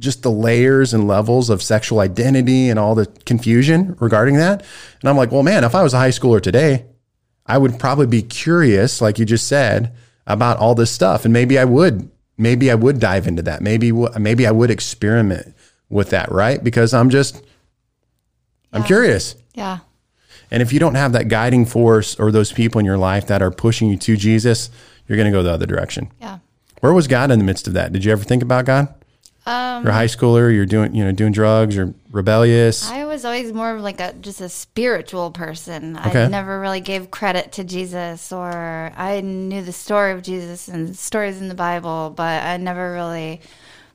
just 0.00 0.24
the 0.24 0.32
layers 0.32 0.92
and 0.92 1.06
levels 1.06 1.48
of 1.48 1.62
sexual 1.62 2.00
identity 2.00 2.68
and 2.68 2.78
all 2.80 2.96
the 2.96 3.06
confusion 3.24 3.96
regarding 4.00 4.36
that. 4.38 4.64
And 5.00 5.08
I'm 5.08 5.16
like, 5.16 5.30
well, 5.30 5.44
man, 5.44 5.62
if 5.62 5.76
I 5.76 5.82
was 5.84 5.94
a 5.94 5.98
high 5.98 6.08
schooler 6.08 6.42
today, 6.42 6.86
I 7.46 7.56
would 7.56 7.78
probably 7.78 8.08
be 8.08 8.22
curious, 8.22 9.00
like 9.00 9.20
you 9.20 9.24
just 9.24 9.46
said, 9.46 9.94
about 10.26 10.56
all 10.56 10.74
this 10.74 10.90
stuff. 10.90 11.24
And 11.24 11.32
maybe 11.32 11.56
I 11.56 11.64
would, 11.64 12.10
maybe 12.36 12.68
I 12.68 12.74
would 12.74 12.98
dive 12.98 13.28
into 13.28 13.42
that. 13.42 13.62
Maybe, 13.62 13.92
maybe 13.92 14.44
I 14.44 14.50
would 14.50 14.72
experiment 14.72 15.54
with 15.88 16.10
that, 16.10 16.30
right? 16.32 16.62
Because 16.62 16.94
I'm 16.94 17.10
just, 17.10 17.44
I'm 18.72 18.82
curious. 18.82 19.36
Yeah. 19.54 19.78
And 20.50 20.62
if 20.62 20.72
you 20.72 20.78
don't 20.78 20.94
have 20.94 21.12
that 21.12 21.28
guiding 21.28 21.66
force 21.66 22.18
or 22.18 22.30
those 22.30 22.52
people 22.52 22.78
in 22.78 22.84
your 22.84 22.98
life 22.98 23.26
that 23.28 23.42
are 23.42 23.50
pushing 23.50 23.88
you 23.88 23.96
to 23.98 24.16
Jesus, 24.16 24.70
you're 25.06 25.16
going 25.16 25.30
to 25.30 25.36
go 25.36 25.42
the 25.42 25.52
other 25.52 25.66
direction. 25.66 26.10
Yeah. 26.20 26.38
Where 26.80 26.92
was 26.92 27.08
God 27.08 27.30
in 27.30 27.38
the 27.38 27.44
midst 27.44 27.66
of 27.66 27.72
that? 27.74 27.92
Did 27.92 28.04
you 28.04 28.12
ever 28.12 28.24
think 28.24 28.42
about 28.42 28.64
God? 28.66 28.94
Um, 29.46 29.82
you're 29.82 29.90
a 29.90 29.94
high 29.94 30.06
schooler. 30.06 30.54
You're 30.54 30.64
doing, 30.64 30.94
you 30.94 31.04
know, 31.04 31.12
doing 31.12 31.32
drugs. 31.32 31.76
You're 31.76 31.92
rebellious. 32.10 32.90
I 32.90 33.04
was 33.04 33.24
always 33.24 33.52
more 33.52 33.74
of 33.74 33.82
like 33.82 34.00
a 34.00 34.14
just 34.14 34.40
a 34.40 34.48
spiritual 34.48 35.30
person. 35.30 35.98
Okay. 35.98 36.24
I 36.24 36.28
never 36.28 36.60
really 36.60 36.80
gave 36.80 37.10
credit 37.10 37.52
to 37.52 37.64
Jesus, 37.64 38.32
or 38.32 38.92
I 38.96 39.20
knew 39.20 39.62
the 39.62 39.72
story 39.72 40.12
of 40.12 40.22
Jesus 40.22 40.68
and 40.68 40.96
stories 40.96 41.40
in 41.40 41.48
the 41.48 41.54
Bible, 41.54 42.12
but 42.16 42.42
I 42.42 42.56
never 42.56 42.92
really 42.92 43.42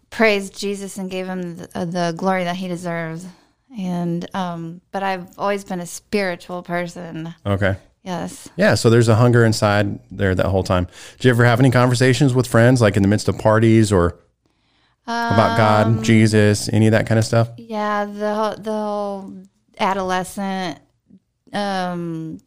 praised 0.10 0.58
Jesus 0.58 0.98
and 0.98 1.10
gave 1.10 1.28
him 1.28 1.56
the, 1.58 1.70
uh, 1.76 1.86
the 1.86 2.14
glory 2.18 2.44
that 2.44 2.56
he 2.56 2.68
deserves. 2.68 3.26
And 3.78 4.28
um, 4.36 4.82
but 4.92 5.04
I've 5.04 5.28
always 5.38 5.64
been 5.64 5.80
a 5.80 5.86
spiritual 5.86 6.64
person. 6.64 7.34
okay. 7.46 7.78
Yes. 8.02 8.48
Yeah. 8.56 8.76
So 8.76 8.90
there's 8.90 9.10
a 9.10 9.16
hunger 9.16 9.44
inside 9.46 10.00
there 10.10 10.34
that 10.34 10.46
whole 10.48 10.64
time. 10.64 10.88
Do 11.20 11.28
you 11.28 11.34
ever 11.34 11.44
have 11.46 11.60
any 11.60 11.70
conversations 11.70 12.34
with 12.34 12.48
friends, 12.48 12.82
like 12.82 12.96
in 12.96 13.04
the 13.04 13.10
midst 13.10 13.28
of 13.28 13.38
parties 13.38 13.92
or 13.92 14.18
about 15.06 15.52
Um, 15.86 15.96
God, 15.98 16.04
Jesus, 16.06 16.70
any 16.72 16.88
of 16.88 16.92
that 16.94 17.08
kind 17.08 17.20
of 17.20 17.26
stuff? 17.26 17.50
Yeah, 17.58 18.06
the 18.06 18.34
whole- 18.34 18.56
the 18.56 18.72
whole 18.72 19.34
adolescent 19.80 20.80
um 21.54 22.40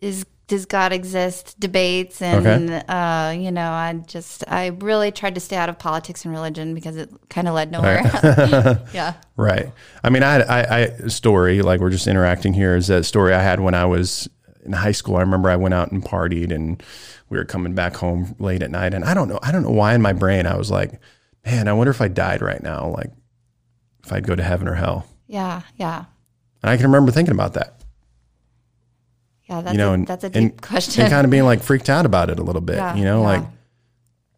is 0.00 0.24
does 0.50 0.66
God 0.66 0.92
exist 0.92 1.58
debates 1.60 2.20
and 2.20 2.46
Okay. 2.70 2.82
uh 2.88 3.30
you 3.30 3.50
know 3.52 3.70
I 3.70 3.94
just 4.06 4.44
I 4.48 4.66
really 4.80 5.10
tried 5.12 5.34
to 5.36 5.40
stay 5.40 5.56
out 5.56 5.68
of 5.68 5.78
politics 5.78 6.24
and 6.24 6.34
religion 6.34 6.74
because 6.74 6.96
it 6.96 7.08
kind 7.30 7.48
of 7.48 7.54
led 7.54 7.70
nowhere. 7.70 8.02
yeah. 8.92 9.14
Right. 9.36 9.72
I 10.04 10.10
mean, 10.10 10.22
I, 10.22 10.32
had- 10.32 10.48
I, 10.48 10.60
I, 10.62 10.78
a 11.06 11.10
story 11.10 11.62
like 11.62 11.80
we're 11.80 11.90
just 11.90 12.06
interacting 12.06 12.52
here 12.52 12.76
is 12.76 12.90
a 12.90 13.02
story 13.04 13.32
I 13.32 13.40
had 13.42 13.60
when 13.60 13.74
I 13.74 13.84
was 13.86 14.28
in 14.64 14.72
high 14.72 14.92
school. 14.92 15.16
I 15.16 15.20
remember 15.20 15.48
I 15.48 15.56
went 15.56 15.72
out 15.72 15.90
and 15.92 16.04
partied 16.04 16.52
and 16.52 16.82
we 17.30 17.38
were 17.38 17.44
coming 17.44 17.74
back 17.74 17.96
home 17.96 18.34
late 18.38 18.62
at 18.62 18.70
night. 18.70 18.92
And 18.92 19.04
I 19.04 19.14
don't 19.14 19.28
know, 19.28 19.38
I 19.42 19.52
don't 19.52 19.62
know 19.62 19.70
why 19.70 19.94
in 19.94 20.02
my 20.02 20.12
brain 20.12 20.46
I 20.46 20.56
was 20.56 20.70
like, 20.70 21.00
man, 21.46 21.68
I 21.68 21.72
wonder 21.72 21.90
if 21.92 22.00
I 22.02 22.08
died 22.08 22.42
right 22.42 22.62
now, 22.62 22.88
like 22.88 23.10
if 24.04 24.12
I'd 24.12 24.26
go 24.26 24.34
to 24.34 24.42
heaven 24.42 24.66
or 24.68 24.74
hell. 24.74 25.06
Yeah, 25.28 25.62
yeah. 25.76 26.04
And 26.62 26.68
I 26.70 26.76
can 26.76 26.86
remember 26.86 27.12
thinking 27.12 27.32
about 27.34 27.54
that, 27.54 27.79
Yeah, 29.50 29.62
that's 29.62 29.72
you 29.72 29.78
know, 29.78 29.90
a, 29.90 29.94
and 29.94 30.06
that's 30.06 30.22
a 30.24 30.30
deep 30.30 30.36
and, 30.36 30.62
question. 30.62 31.02
and 31.02 31.10
kind 31.10 31.24
of 31.24 31.30
being 31.30 31.44
like 31.44 31.60
freaked 31.62 31.90
out 31.90 32.06
about 32.06 32.30
it 32.30 32.38
a 32.38 32.42
little 32.42 32.60
bit, 32.60 32.76
Yeah, 32.76 32.94
you 32.94 33.04
know, 33.04 33.20
yeah. 33.20 33.26
like 33.26 33.44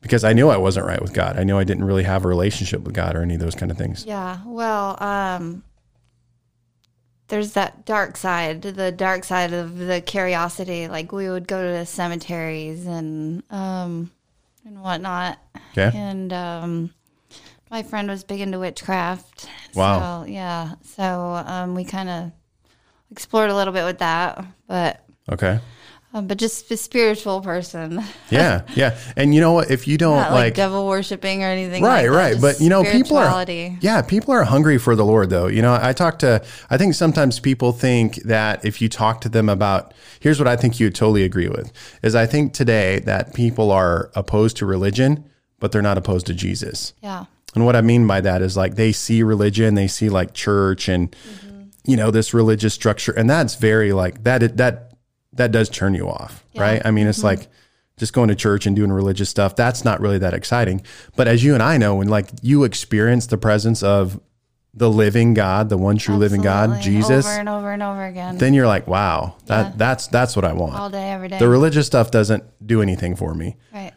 because 0.00 0.24
I 0.24 0.32
knew 0.32 0.48
I 0.48 0.56
wasn't 0.56 0.86
right 0.86 1.00
with 1.00 1.12
God. 1.12 1.38
I 1.38 1.44
knew 1.44 1.58
I 1.58 1.64
didn't 1.64 1.84
really 1.84 2.02
have 2.02 2.24
a 2.24 2.28
relationship 2.28 2.80
with 2.80 2.94
God 2.94 3.14
or 3.14 3.22
any 3.22 3.34
of 3.34 3.40
those 3.40 3.54
kind 3.54 3.70
of 3.70 3.76
things. 3.78 4.04
Yeah, 4.06 4.38
well, 4.44 5.00
um, 5.02 5.62
there's 7.28 7.52
that 7.52 7.84
dark 7.84 8.16
side, 8.16 8.62
the 8.62 8.90
dark 8.90 9.24
side 9.24 9.52
of 9.52 9.78
the 9.78 10.00
curiosity. 10.00 10.88
Like 10.88 11.12
we 11.12 11.28
would 11.28 11.46
go 11.46 11.62
to 11.62 11.78
the 11.78 11.86
cemeteries 11.86 12.86
and 12.86 13.42
um, 13.50 14.10
and 14.64 14.82
whatnot. 14.82 15.38
Okay. 15.72 15.90
And 15.94 16.32
um, 16.32 16.90
my 17.70 17.82
friend 17.82 18.08
was 18.08 18.24
big 18.24 18.40
into 18.40 18.58
witchcraft. 18.58 19.48
Wow. 19.74 20.24
So, 20.24 20.30
yeah. 20.30 20.74
So 20.82 21.04
um, 21.46 21.74
we 21.74 21.84
kind 21.84 22.08
of 22.08 22.32
explored 23.12 23.50
a 23.50 23.54
little 23.54 23.72
bit 23.72 23.84
with 23.84 23.98
that, 23.98 24.44
but 24.66 25.04
Okay. 25.30 25.60
um, 26.14 26.26
but 26.26 26.36
just 26.38 26.68
a 26.70 26.76
spiritual 26.76 27.40
person, 27.40 28.02
Yeah. 28.30 28.62
Yeah. 28.74 28.98
And 29.16 29.34
you 29.34 29.40
know 29.40 29.52
what? 29.52 29.70
If 29.70 29.86
you 29.86 29.96
don't 29.98 30.16
like, 30.16 30.30
like 30.30 30.54
devil 30.54 30.88
worshiping 30.88 31.44
or 31.44 31.46
anything. 31.46 31.82
right 31.82 32.02
like 32.08 32.10
that, 32.10 32.16
right 32.16 32.40
but 32.40 32.60
you 32.60 32.68
know 32.68 32.82
people 32.84 33.16
are 33.16 33.44
yeah 33.80 34.02
people 34.02 34.32
are 34.34 34.44
hungry 34.44 34.78
for 34.78 34.96
the 34.96 35.04
lord 35.04 35.30
though 35.30 35.46
you 35.46 35.62
know 35.62 35.78
i 35.80 35.92
talk 35.92 36.18
to 36.18 36.42
i 36.70 36.76
think 36.76 36.94
sometimes 36.94 37.38
people 37.40 37.72
think 37.72 38.16
that 38.24 38.64
if 38.64 38.80
you 38.82 38.88
talk 38.88 39.20
to 39.20 39.28
them 39.28 39.48
about 39.48 39.94
here's 40.20 40.38
what 40.38 40.48
i 40.48 40.56
think 40.56 40.78
you 40.80 40.90
totally 40.90 41.22
agree 41.24 41.48
with 41.48 41.72
is 42.02 42.14
i 42.14 42.26
think 42.26 42.52
today 42.52 42.98
that 43.00 43.32
people 43.34 43.70
are 43.70 44.10
opposed 44.14 44.56
to 44.56 44.66
religion 44.66 45.24
but 45.60 45.70
they're 45.72 45.82
not 45.90 45.96
opposed 45.98 46.26
to 46.26 46.34
jesus 46.34 46.92
Yeah. 47.02 47.24
and 47.54 47.64
what 47.64 47.74
i 47.76 47.80
mean 47.80 48.06
by 48.06 48.20
that 48.20 48.42
is 48.42 48.56
like 48.56 48.74
they 48.74 48.92
see 48.92 49.22
religion 49.22 49.74
they 49.74 49.88
see 49.88 50.08
like 50.08 50.34
church 50.34 50.88
and 50.88 51.14
you 51.84 51.96
know 51.96 52.10
this 52.10 52.32
religious 52.32 52.74
structure 52.74 53.12
and 53.12 53.28
that's 53.28 53.54
very 53.56 53.92
like 53.92 54.22
that 54.24 54.56
that 54.56 54.92
that 55.32 55.50
does 55.50 55.68
turn 55.68 55.94
you 55.94 56.08
off 56.08 56.44
right? 56.54 56.82
I 56.84 56.90
mean 56.90 57.06
it's 57.06 57.18
mm-hmm. 57.18 57.28
like 57.28 57.48
just 57.98 58.12
going 58.12 58.28
to 58.28 58.34
church 58.34 58.66
and 58.66 58.74
doing 58.74 58.90
religious 58.92 59.28
stuff 59.28 59.54
that's 59.56 59.84
not 59.84 60.00
really 60.00 60.18
that 60.18 60.34
exciting. 60.34 60.82
But 61.16 61.28
as 61.28 61.42
you 61.44 61.54
and 61.54 61.62
i 61.62 61.76
know 61.78 61.96
when 61.96 62.08
like 62.08 62.28
you 62.42 62.64
experience 62.64 63.26
the 63.26 63.38
presence 63.38 63.82
of 63.82 64.20
the 64.74 64.88
living 64.88 65.34
god 65.34 65.68
the 65.68 65.76
one 65.76 65.98
true 65.98 66.16
living 66.16 66.40
god 66.40 66.80
jesus 66.80 67.26
over 67.26 67.38
and 67.38 67.48
over 67.48 67.72
and 67.72 67.82
over 67.82 68.06
again, 68.06 68.38
then 68.38 68.54
you're 68.54 68.66
like 68.66 68.86
wow 68.86 69.36
that 69.46 69.66
Yeah. 69.66 69.72
that's 69.76 70.06
that's 70.06 70.34
what 70.34 70.44
i 70.46 70.52
want. 70.54 70.74
All 70.74 70.88
day, 70.88 71.10
every 71.10 71.28
day. 71.28 71.38
the 71.38 71.48
religious 71.48 71.86
stuff 71.86 72.10
doesn't 72.10 72.44
do 72.66 72.80
anything 72.80 73.14
for 73.16 73.34
me. 73.34 73.56
Right. 73.72 73.92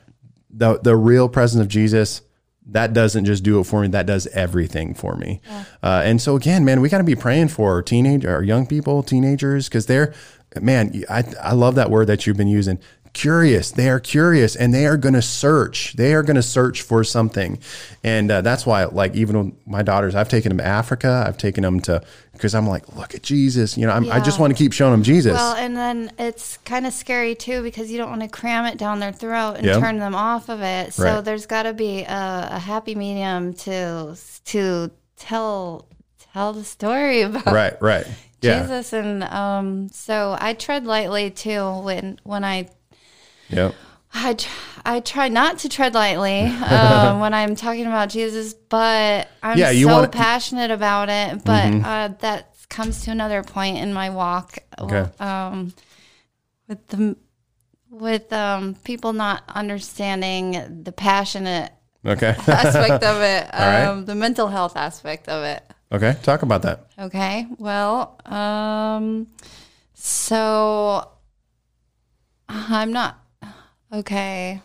the 0.50 0.80
the 0.80 0.96
real 0.96 1.30
presence 1.30 1.62
of 1.62 1.68
Jesus, 1.68 2.22
that 2.68 2.94
doesn't 2.94 3.26
just 3.26 3.44
do 3.44 3.60
it 3.60 3.66
for 3.66 3.82
me. 3.82 3.88
That 3.90 4.06
does 4.06 4.28
everything 4.28 4.94
for 4.94 5.16
me. 5.16 5.42
Uh, 5.84 6.02
and 6.04 6.22
so 6.22 6.36
again, 6.36 6.66
man, 6.66 6.82
we 6.82 6.90
got 6.90 6.98
to 6.98 7.04
be 7.04 7.16
praying 7.16 7.50
for 7.50 7.72
our 7.74 7.82
teenage, 7.82 8.26
our 8.26 8.42
young 8.44 8.66
people, 8.66 9.04
teenagers, 9.04 9.70
because 9.70 9.86
they're, 9.86 10.14
man, 10.60 11.04
I 11.10 11.24
I 11.42 11.54
love 11.54 11.76
that 11.76 11.92
word 11.92 12.08
that 12.08 12.26
you've 12.26 12.38
been 12.38 12.48
using. 12.48 12.80
Curious, 13.16 13.72
they 13.72 13.88
are 13.90 14.00
curious, 14.02 14.58
and 14.58 14.74
they 14.74 14.86
are 14.86 14.98
going 14.98 15.14
to 15.16 15.22
search. 15.22 15.94
They 15.94 16.14
are 16.14 16.22
going 16.22 16.36
to 16.36 16.44
search 16.44 16.82
for 16.82 17.02
something, 17.06 17.60
and 18.04 18.30
uh, 18.30 18.42
that's 18.42 18.66
why, 18.66 18.84
like, 18.84 19.16
even 19.16 19.38
with 19.46 19.54
my 19.66 19.84
daughters, 19.84 20.16
I've 20.16 20.28
taken 20.28 20.50
them 20.50 20.58
to 20.58 20.66
Africa. 20.66 21.24
I've 21.26 21.38
taken 21.38 21.64
them 21.64 21.80
to 21.82 22.04
because 22.34 22.54
I'm 22.54 22.68
like, 22.68 22.94
look 22.98 23.16
at 23.16 23.24
Jesus. 23.24 23.78
You 23.78 23.88
know, 23.88 23.94
I'm, 23.94 24.12
I 24.12 24.20
just 24.20 24.38
want 24.38 24.52
to 24.52 24.58
keep 24.58 24.74
showing 24.74 24.92
them 24.92 25.02
Jesus. 25.04 25.32
Well, 25.34 25.56
and 25.56 25.78
then 25.78 26.12
it's 26.20 26.58
kind 26.66 26.86
of 26.86 26.92
scary 26.92 27.36
too 27.36 27.64
because 27.64 27.90
you 27.90 27.98
don't 27.98 28.10
want 28.10 28.22
to 28.24 28.28
cram 28.28 28.66
it 28.66 28.78
down 28.78 29.00
their 29.00 29.14
throat 29.14 29.54
and 29.56 29.66
Yeah. 29.66 29.80
turn 29.80 29.98
them 29.98 30.14
off 30.14 30.50
of 30.50 30.62
it. 30.62 30.92
So 30.94 31.04
Right. 31.06 31.24
there's 31.24 31.46
got 31.46 31.64
to 31.64 31.74
be 31.74 32.02
a, 32.02 32.48
a 32.52 32.60
happy 32.60 32.96
medium 32.96 33.54
to 33.54 34.18
to 34.48 34.92
tell 35.16 35.88
tell 36.34 36.52
the 36.52 36.66
story 36.66 37.22
about 37.22 37.46
right, 37.46 37.82
right, 37.82 38.06
yeah, 38.42 38.60
Jesus, 38.64 38.92
and 38.92 39.24
um, 39.24 39.88
so 39.94 40.36
I 40.38 40.52
tread 40.54 40.86
lightly 40.86 41.32
too 41.32 41.80
when 41.80 42.20
when 42.24 42.44
I 42.44 42.68
yep, 43.50 43.74
I, 44.14 44.34
tr- 44.34 44.50
I 44.86 45.00
try 45.02 45.28
not 45.30 45.60
to 45.60 45.70
tread 45.70 45.94
lightly 45.94 46.42
um, 46.42 47.20
when 47.24 47.34
I'm 47.34 47.56
talking 47.56 47.86
about 47.86 48.10
Jesus, 48.10 48.54
but 48.54 49.28
I'm 49.44 49.58
Yeah, 49.58 49.72
so 49.74 49.88
want- 49.88 50.12
passionate 50.12 50.72
about 50.72 51.10
it. 51.10 51.44
But 51.44 51.74
uh, 51.86 52.08
that 52.20 52.56
comes 52.70 53.04
to 53.06 53.12
another 53.12 53.44
point 53.44 53.78
in 53.78 53.94
my 53.94 54.10
walk 54.10 54.58
Okay. 54.80 55.06
um, 55.24 55.74
with 56.68 56.88
the 56.88 57.16
with 57.90 58.34
um, 58.34 58.76
people 58.84 59.14
not 59.14 59.44
understanding 59.48 60.84
the 60.84 60.92
passionate 60.92 61.72
okay, 62.06 62.36
aspect 62.48 63.04
of 63.06 63.22
it, 63.22 63.50
right. 63.54 63.84
um, 63.86 64.06
the 64.06 64.16
mental 64.16 64.48
health 64.48 64.76
aspect 64.76 65.30
of 65.30 65.44
it. 65.46 65.64
okay. 65.92 66.16
Talk 66.24 66.42
about 66.42 66.64
that. 66.64 66.88
Okay. 67.00 67.48
Well, 67.58 68.20
um, 68.26 69.28
so 69.94 71.10
I'm 72.50 72.92
not 72.92 73.18
okay. 73.92 74.62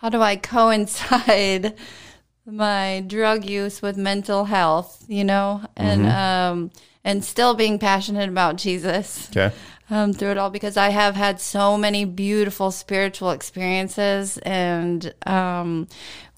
How 0.00 0.08
do 0.08 0.20
I 0.22 0.36
coincide 0.36 1.74
my 2.46 3.02
drug 3.06 3.44
use 3.44 3.82
with 3.82 3.96
mental 3.96 4.44
health? 4.44 5.04
You 5.08 5.24
know, 5.24 5.62
and 5.76 6.06
um, 6.06 6.70
and 7.04 7.24
still 7.24 7.54
being 7.54 7.78
passionate 7.78 8.28
about 8.28 8.56
Jesus 8.56 9.28
Okay. 9.30 9.54
um, 9.90 10.12
through 10.12 10.30
it 10.32 10.38
all 10.38 10.50
because 10.50 10.76
I 10.76 10.90
have 10.90 11.16
had 11.16 11.40
so 11.40 11.76
many 11.76 12.04
beautiful 12.04 12.70
spiritual 12.70 13.30
experiences, 13.32 14.38
and 14.38 15.12
um, 15.26 15.88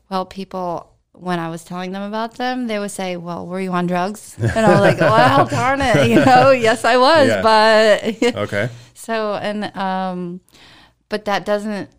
well, 0.08 0.24
people 0.24 0.86
when 1.12 1.38
I 1.38 1.50
was 1.50 1.64
telling 1.64 1.92
them 1.92 2.02
about 2.02 2.36
them, 2.36 2.66
they 2.66 2.78
would 2.78 2.92
say, 2.92 3.18
"Well, 3.18 3.46
were 3.46 3.60
you 3.60 3.72
on 3.72 3.86
drugs?" 3.86 4.36
And 4.38 4.64
I 4.64 4.70
was 4.70 4.80
like, 4.80 4.98
"Well, 5.00 5.46
darn 5.48 5.82
it, 5.82 6.08
you 6.08 6.24
know, 6.24 6.50
yes, 6.50 6.82
I 6.86 6.96
was, 6.96 7.28
Yeah. 7.28 7.42
but 7.42 8.34
Okay. 8.36 8.70
So 9.00 9.34
and 9.34 9.74
um, 9.76 10.40
but 11.08 11.24
that 11.24 11.44
doesn't 11.44 11.90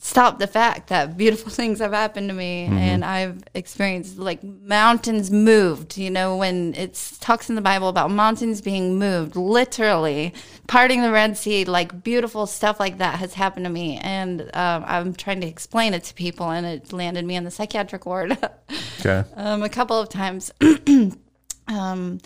stop 0.00 0.38
the 0.38 0.46
fact 0.46 0.88
that 0.90 1.16
beautiful 1.16 1.50
things 1.60 1.80
have 1.80 1.92
happened 1.92 2.28
to 2.28 2.34
me 2.34 2.66
Mm-hmm. 2.68 2.78
and 2.78 3.04
I've 3.04 3.42
experienced 3.54 4.16
like 4.18 4.42
mountains 4.44 5.30
moved. 5.30 5.96
You 5.98 6.10
know, 6.10 6.36
when 6.36 6.74
it 6.74 6.94
talks 7.20 7.48
in 7.48 7.56
the 7.56 7.60
Bible 7.60 7.88
about 7.88 8.10
mountains 8.10 8.60
being 8.60 8.98
moved, 8.98 9.34
literally 9.36 10.34
parting 10.68 11.02
the 11.02 11.10
Red 11.10 11.36
Sea, 11.36 11.64
like 11.64 12.04
beautiful 12.04 12.46
stuff 12.46 12.78
like 12.78 12.98
that 12.98 13.18
has 13.18 13.34
happened 13.34 13.64
to 13.66 13.70
me. 13.70 13.98
And 14.02 14.42
um, 14.54 14.84
I'm 14.86 15.14
trying 15.14 15.40
to 15.40 15.46
explain 15.48 15.94
it 15.94 16.04
to 16.04 16.14
people, 16.14 16.50
and 16.50 16.64
it 16.66 16.92
landed 16.92 17.24
me 17.24 17.34
in 17.36 17.44
the 17.44 17.50
psychiatric 17.50 18.06
ward 18.06 18.36
Okay. 19.00 19.24
um, 19.34 19.62
a 19.62 19.68
couple 19.68 19.98
of 19.98 20.08
times. 20.08 20.52
um, 21.68 22.20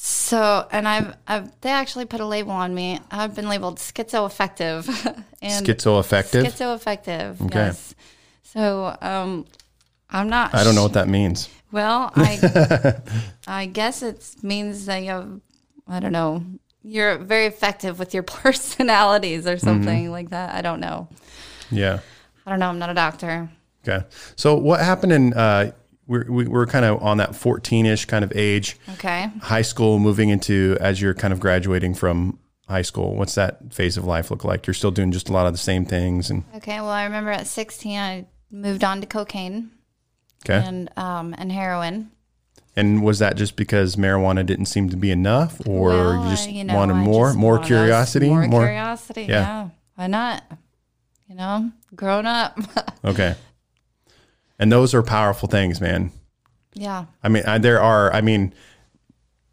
so, 0.00 0.66
and 0.70 0.86
I've, 0.86 1.16
I've, 1.26 1.60
they 1.60 1.70
actually 1.70 2.04
put 2.04 2.20
a 2.20 2.24
label 2.24 2.52
on 2.52 2.72
me. 2.72 3.00
I've 3.10 3.34
been 3.34 3.48
labeled 3.48 3.78
schizoaffective 3.78 4.86
and 5.42 5.66
Schizoaffective. 5.66 6.44
schizoaffective. 6.44 7.40
Okay. 7.46 7.58
Yes. 7.58 7.94
So, 8.44 8.96
um, 9.00 9.44
I'm 10.08 10.28
not. 10.28 10.54
I 10.54 10.62
don't 10.62 10.76
know 10.76 10.84
what 10.84 10.92
that 10.92 11.08
means. 11.08 11.48
Well, 11.72 12.12
I, 12.16 12.94
I 13.48 13.66
guess 13.66 14.02
it 14.02 14.36
means 14.40 14.86
that 14.86 14.98
you 15.02 15.10
have, 15.10 15.40
I 15.88 15.98
don't 15.98 16.12
know, 16.12 16.44
you're 16.84 17.18
very 17.18 17.46
effective 17.46 17.98
with 17.98 18.14
your 18.14 18.22
personalities 18.42 19.48
or 19.48 19.58
something 19.58 20.12
like 20.12 20.30
that. 20.30 20.54
I 20.54 20.62
don't 20.62 20.78
know. 20.80 21.08
Yeah. 21.72 21.98
I 22.46 22.50
don't 22.50 22.60
know. 22.60 22.68
I'm 22.68 22.78
not 22.78 22.88
a 22.90 22.94
doctor. 22.94 23.50
Okay. 23.86 24.06
So 24.36 24.54
what 24.54 24.78
happened 24.80 25.12
in 25.12 25.34
uh 25.34 25.72
we're 26.08 26.24
we- 26.28 26.48
we're 26.48 26.66
kind 26.66 26.84
of 26.84 27.00
on 27.02 27.18
that 27.18 27.30
14ish 27.32 28.08
kind 28.08 28.24
of 28.24 28.32
age, 28.34 28.76
Okay. 28.94 29.30
high 29.42 29.62
school 29.62 29.98
moving 30.00 30.30
into 30.30 30.76
as 30.80 31.00
you're 31.00 31.14
kind 31.14 31.32
of 31.32 31.38
graduating 31.38 31.94
from 31.94 32.38
high 32.68 32.82
school. 32.82 33.14
What's 33.14 33.34
that 33.36 33.72
phase 33.72 33.96
of 33.96 34.04
life 34.04 34.30
look 34.30 34.42
like? 34.44 34.66
You're 34.66 34.74
still 34.74 34.90
doing 34.90 35.12
just 35.12 35.28
a 35.28 35.32
lot 35.32 35.46
of 35.46 35.52
the 35.52 35.58
same 35.58 35.84
things 35.84 36.28
and 36.30 36.42
Okay. 36.56 36.80
Well, 36.80 36.90
I 36.90 37.04
remember 37.04 37.30
at 37.30 37.46
16, 37.46 37.98
I 37.98 38.26
moved 38.50 38.82
on 38.82 39.00
to 39.02 39.06
cocaine 39.06 39.70
okay. 40.44 40.66
and 40.66 40.90
um, 40.98 41.34
and 41.38 41.52
heroin. 41.52 42.10
And 42.76 43.02
was 43.02 43.18
that 43.18 43.36
just 43.36 43.56
because 43.56 43.96
marijuana 43.96 44.46
didn't 44.46 44.66
seem 44.66 44.88
to 44.90 44.96
be 44.96 45.10
enough 45.10 45.60
or 45.66 45.88
Well, 45.88 46.24
you 46.24 46.30
just 46.30 46.48
you 46.48 46.62
know, 46.64 46.74
wanted 46.76 46.94
more, 46.94 47.26
just 47.28 47.38
more 47.38 47.54
wanted 47.54 47.66
curiosity, 47.66 48.28
more, 48.28 48.46
more 48.46 48.62
curiosity. 48.64 49.22
Yeah. 49.22 49.28
Yeah. 49.64 49.68
Why 49.96 50.06
not? 50.06 50.44
You 51.28 51.34
know, 51.34 51.70
grown 51.94 52.24
up. 52.26 52.58
Okay. 53.04 53.34
And 54.58 54.72
those 54.72 54.94
are 54.94 55.02
powerful 55.02 55.48
things, 55.48 55.80
man. 55.80 56.10
yeah. 56.74 57.06
I 57.22 57.28
mean, 57.28 57.44
I, 57.46 57.58
there 57.58 57.80
are, 57.80 58.12
I 58.12 58.20
mean, 58.20 58.52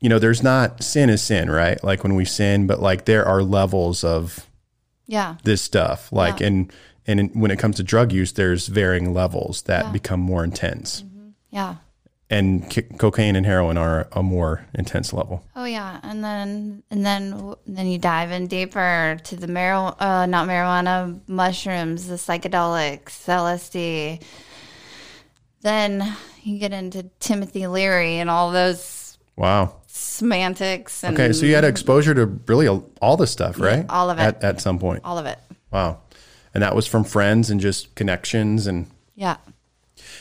you 0.02 0.10
know, 0.10 0.20
there's 0.20 0.44
not 0.44 0.84
sin 0.84 1.10
is 1.10 1.22
sin, 1.24 1.50
right? 1.50 1.84
Like 1.84 2.04
when 2.04 2.16
we 2.16 2.26
sin, 2.26 2.68
but 2.68 2.80
like 2.82 3.06
there 3.06 3.26
are 3.26 3.42
levels 3.44 4.04
of 4.04 4.48
Yeah. 5.08 5.36
this 5.44 5.62
stuff. 5.62 6.12
Like, 6.12 6.40
Yeah. 6.40 6.48
and, 6.48 6.74
and 7.08 7.20
in, 7.20 7.28
when 7.30 7.52
it 7.52 7.58
comes 7.60 7.78
to 7.78 7.84
drug 7.84 8.12
use, 8.12 8.34
there's 8.34 8.68
varying 8.68 9.14
levels 9.14 9.64
that 9.64 9.86
Yeah. 9.86 9.92
become 9.92 10.20
more 10.20 10.44
intense. 10.44 11.04
Yeah. 11.52 11.76
And 12.30 12.72
c- 12.74 12.82
cocaine 12.98 13.36
and 13.36 13.46
heroin 13.46 13.78
are 13.78 14.08
a 14.12 14.24
more 14.24 14.66
intense 14.74 15.14
level. 15.14 15.44
Oh 15.56 15.66
yeah, 15.66 16.00
and 16.02 16.24
then 16.24 16.82
and 16.90 17.06
then 17.06 17.54
then 17.68 17.86
you 17.86 18.00
dive 18.00 18.32
in 18.32 18.48
deeper 18.48 19.18
to 19.26 19.36
the 19.36 19.46
marijuana, 19.46 19.96
uh, 20.02 20.26
not 20.26 20.48
marijuana, 20.48 21.20
mushrooms, 21.28 22.08
the 22.08 22.16
psychedelics, 22.16 23.26
LSD. 23.28 24.24
Then 25.66 26.16
you 26.44 26.60
get 26.60 26.74
into 26.74 27.10
Timothy 27.20 27.66
Leary 27.66 28.20
and 28.20 28.30
all 28.30 28.52
those 28.52 29.18
Wow. 29.36 29.78
semantics 29.88 31.04
and 31.04 31.16
Okay. 31.20 31.34
So 31.34 31.48
you 31.48 31.56
had 31.56 31.64
exposure 31.66 32.14
to 32.14 32.28
really 32.46 32.68
all 33.02 33.18
this 33.18 33.32
stuff, 33.32 33.60
right? 33.60 33.84
all 33.90 34.12
of 34.12 34.20
it. 34.20 34.22
At, 34.22 34.44
at 34.44 34.62
some 34.62 34.78
point. 34.78 35.02
all 35.04 35.18
of 35.18 35.26
it. 35.26 35.40
Wow. 35.72 36.02
And 36.54 36.62
that 36.62 36.76
was 36.76 36.86
from 36.86 37.04
friends 37.04 37.50
and 37.50 37.60
just 37.60 37.96
connections. 37.96 38.68
And 38.68 38.86
Yeah. 39.16 39.38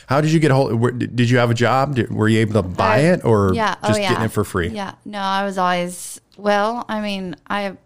how 0.07 0.19
did 0.19 0.31
you 0.31 0.39
get 0.39 0.49
a 0.49 0.55
hold? 0.55 0.97
Did 1.15 1.29
you 1.29 1.37
have 1.37 1.51
a 1.51 1.53
job? 1.53 1.93
Did, 1.93 2.09
were 2.11 2.27
you 2.27 2.39
able 2.39 2.53
to 2.53 2.63
buy 2.67 2.95
I- 2.95 3.13
it 3.13 3.23
or 3.23 3.53
yeah. 3.53 3.75
Oh 3.83 3.87
just 3.89 3.99
oh, 3.99 4.01
yeah. 4.01 4.09
getting 4.09 4.25
it 4.25 4.31
for 4.31 4.43
free? 4.43 4.69
Yeah. 4.69 4.93
No, 5.05 5.19
I 5.19 5.45
was 5.45 5.59
always 5.59 6.19
well. 6.37 6.85
I 6.89 7.01
mean, 7.01 7.35
I 7.47 7.77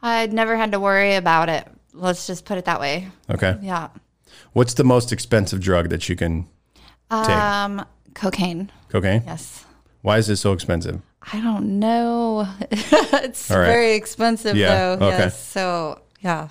I'd 0.00 0.32
never 0.32 0.56
had 0.56 0.72
to 0.72 0.80
worry 0.80 1.16
about 1.16 1.50
it. 1.50 1.68
Let's 1.92 2.26
just 2.26 2.46
put 2.46 2.56
it 2.56 2.64
that 2.64 2.80
way. 2.80 3.08
Okay. 3.28 3.56
Yeah. 3.60 3.88
What's 4.58 4.74
the 4.74 4.82
most 4.82 5.12
expensive 5.12 5.60
drug 5.60 5.88
that 5.90 6.08
you 6.08 6.16
can 6.16 6.48
take? 7.12 7.28
Um, 7.30 7.84
cocaine. 8.14 8.72
Cocaine? 8.88 9.22
Yes. 9.24 9.64
Why 10.02 10.18
is 10.18 10.28
it 10.28 10.34
so 10.38 10.52
expensive? 10.52 11.00
I 11.32 11.40
don't 11.40 11.78
know. 11.78 12.44
it's 12.72 13.52
All 13.52 13.58
right. 13.60 13.66
very 13.66 13.94
expensive 13.94 14.56
Yeah, 14.56 14.96
though. 14.96 15.06
okay. 15.06 15.18
Yes. 15.18 15.40
So 15.46 16.00
yeah. 16.22 16.48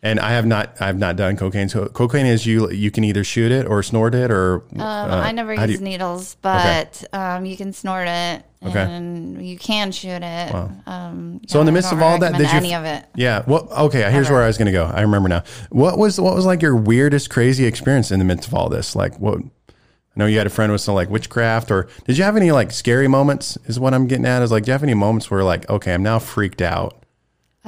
And 0.00 0.20
I 0.20 0.30
have 0.30 0.46
not, 0.46 0.76
I 0.80 0.86
have 0.86 0.96
not 0.98 1.16
done 1.16 1.36
cocaine. 1.36 1.68
So 1.68 1.86
cocaine 1.86 2.24
is 2.26 2.46
you, 2.46 2.70
you 2.70 2.90
can 2.92 3.02
either 3.02 3.24
shoot 3.24 3.50
it 3.50 3.66
or 3.66 3.82
snort 3.82 4.14
it 4.14 4.30
or. 4.30 4.62
Um, 4.74 4.80
uh, 4.80 5.06
I 5.24 5.32
never 5.32 5.52
use 5.54 5.70
you- 5.72 5.78
needles, 5.80 6.36
but 6.40 7.02
um, 7.12 7.44
you 7.44 7.56
can 7.56 7.72
snort 7.72 8.06
it 8.06 8.44
Okay. 8.64 8.80
and 8.80 9.44
you 9.44 9.58
can 9.58 9.90
shoot 9.90 10.22
it. 10.22 10.54
Um, 10.86 11.40
So 11.48 11.58
in 11.58 11.66
the 11.66 11.72
midst 11.72 11.92
of 11.92 12.00
all 12.00 12.16
that, 12.18 12.34
did 12.38 12.42
you 12.50 12.56
any 12.58 12.74
of 12.74 12.84
it? 12.84 13.06
Yeah. 13.16 13.42
Well, 13.46 13.68
okay. 13.86 14.08
Here's 14.12 14.30
where 14.30 14.42
I 14.42 14.46
was 14.46 14.56
going 14.56 14.66
to 14.66 14.72
go. 14.72 14.84
I 14.84 15.00
remember 15.00 15.28
now. 15.28 15.42
What 15.70 15.98
was 15.98 16.20
what 16.20 16.34
was 16.36 16.46
like 16.46 16.62
your 16.62 16.76
weirdest, 16.76 17.28
crazy 17.30 17.64
experience 17.66 18.10
in 18.12 18.20
the 18.20 18.24
midst 18.24 18.46
of 18.48 18.54
all 18.54 18.68
this? 18.68 18.94
Like 18.94 19.18
what? 19.18 19.38
I 19.40 19.42
know 20.14 20.26
you 20.26 20.38
had 20.38 20.46
a 20.48 20.50
friend 20.50 20.72
with 20.72 20.80
some 20.80 20.94
like 20.96 21.10
witchcraft, 21.10 21.70
or 21.70 21.88
did 22.04 22.18
you 22.18 22.24
have 22.24 22.36
any 22.36 22.50
like 22.52 22.70
scary 22.72 23.06
moments? 23.08 23.56
Is 23.66 23.78
what 23.80 23.94
I'm 23.94 24.06
getting 24.08 24.26
at. 24.26 24.42
Is 24.42 24.50
like, 24.52 24.64
do 24.64 24.70
you 24.70 24.72
have 24.72 24.82
any 24.82 24.94
moments 24.94 25.30
where 25.30 25.44
like, 25.44 25.68
okay, 25.70 25.94
I'm 25.94 26.02
now 26.02 26.18
freaked 26.18 26.60
out 26.62 26.97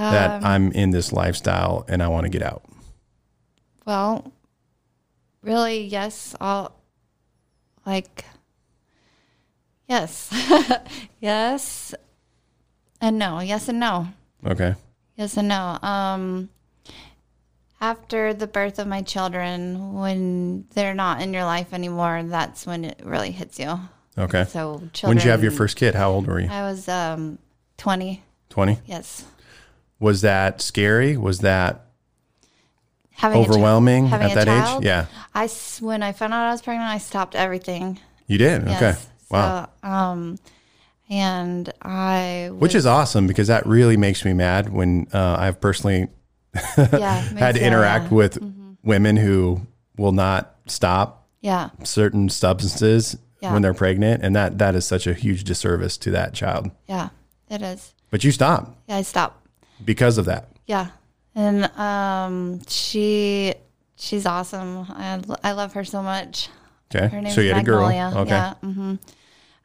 Um, 0.01 0.13
that 0.15 0.43
I'm 0.43 0.73
in 0.73 0.93
this 0.93 1.13
lifestyle 1.13 1.85
and 1.87 2.03
I 2.03 2.09
want 2.09 2.25
to 2.25 2.31
get 2.31 2.43
out. 2.43 2.63
Well, 3.85 4.33
really, 5.43 5.85
yes. 5.85 6.35
I'll 6.41 6.75
like 7.85 8.25
yes, 9.87 10.31
yes, 11.21 11.95
and 12.99 13.19
no. 13.19 13.41
Yes 13.41 13.69
and 13.69 13.79
no. 13.79 14.09
Okay. 14.47 14.75
Yes 15.17 15.37
and 15.37 15.49
no. 15.49 15.79
Um, 15.83 16.49
after 17.79 18.33
the 18.33 18.47
birth 18.47 18.79
of 18.79 18.87
my 18.87 19.03
children, 19.03 19.93
when 19.93 20.65
they're 20.73 20.95
not 20.95 21.21
in 21.21 21.35
your 21.35 21.45
life 21.45 21.75
anymore, 21.75 22.23
that's 22.25 22.67
when 22.67 22.87
it 22.87 23.03
really 23.05 23.33
hits 23.33 23.59
you. 23.59 23.79
Okay. 24.17 24.45
So, 24.45 24.83
children. 24.95 25.11
When 25.11 25.17
did 25.19 25.25
you 25.25 25.31
have 25.31 25.43
your 25.43 25.53
first 25.53 25.77
kid? 25.77 25.95
How 25.95 26.11
old 26.11 26.27
were 26.27 26.41
you? 26.41 26.49
I 26.49 26.63
was 26.63 26.89
um, 26.89 27.39
twenty. 27.77 28.23
Twenty. 28.49 28.79
Yes. 28.87 29.27
Was 30.01 30.23
that 30.23 30.61
scary? 30.61 31.17
Was 31.17 31.41
that 31.41 31.87
Having 33.13 33.39
overwhelming 33.39 34.07
having 34.07 34.31
at 34.31 34.35
that 34.35 34.47
child? 34.47 34.83
age? 34.83 34.87
Yeah. 34.87 35.07
I 35.35 35.49
when 35.81 36.03
I 36.03 36.13
found 36.13 36.33
out 36.33 36.47
I 36.49 36.53
was 36.53 36.63
pregnant, 36.63 36.89
I 36.91 36.99
stopped 36.99 37.35
everything. 37.37 38.01
You 38.27 38.39
did. 38.39 38.67
Yes. 38.67 38.77
Okay. 38.83 39.01
Wow. 39.31 39.69
So, 39.83 39.89
um, 39.89 40.39
and 41.11 41.71
I 41.83 42.51
Which 42.53 42.75
is 42.75 42.87
awesome 42.87 43.27
because 43.27 43.49
that 43.49 43.67
really 43.67 43.97
makes 43.97 44.25
me 44.25 44.33
mad 44.33 44.73
when 44.73 45.07
uh, 45.13 45.37
I've 45.39 45.61
personally 45.61 46.09
yeah, 46.79 47.21
had 47.39 47.55
to 47.57 47.65
interact 47.65 48.05
yeah. 48.05 48.09
Mm-hmm. 48.09 48.15
with 48.17 48.39
women 48.83 49.17
who 49.17 49.61
will 49.97 50.13
not 50.13 50.57
stop 50.67 51.29
Yeah, 51.43 51.71
certain 51.85 52.29
substances 52.29 53.17
Yeah. 53.41 53.53
when 53.53 53.63
they're 53.63 53.75
pregnant, 53.75 54.23
and 54.25 54.35
that 54.35 54.59
that 54.59 54.75
is 54.75 54.85
such 54.87 55.07
a 55.07 55.15
huge 55.15 55.45
disservice 55.45 55.97
to 55.99 56.11
that 56.13 56.33
child. 56.33 56.71
yeah, 56.89 57.11
it 57.51 57.61
is. 57.63 57.93
But 58.11 58.25
you 58.25 58.33
stopped 58.33 58.77
Yeah, 58.89 58.97
I 58.97 59.03
stopped. 59.03 59.40
Because 59.85 60.19
of 60.19 60.27
that. 60.27 60.49
Yeah, 60.67 60.89
and 61.35 61.65
um, 61.79 62.61
she 62.67 63.55
she's 63.97 64.27
awesome. 64.27 64.87
I 64.91 65.21
I 65.43 65.53
love 65.53 65.73
her 65.75 65.85
so 65.85 66.03
much. 66.03 66.49
Her 66.93 67.05
Okay, 67.07 67.21
name 67.21 67.33
so 67.33 67.41
is 67.41 67.47
you 67.47 67.53
had 67.55 67.63
a 67.63 67.65
girl. 67.65 67.89
Magnolia. 67.89 68.21
Okay, 68.21 68.31
Yeah. 68.31 68.55
hmm 68.55 68.95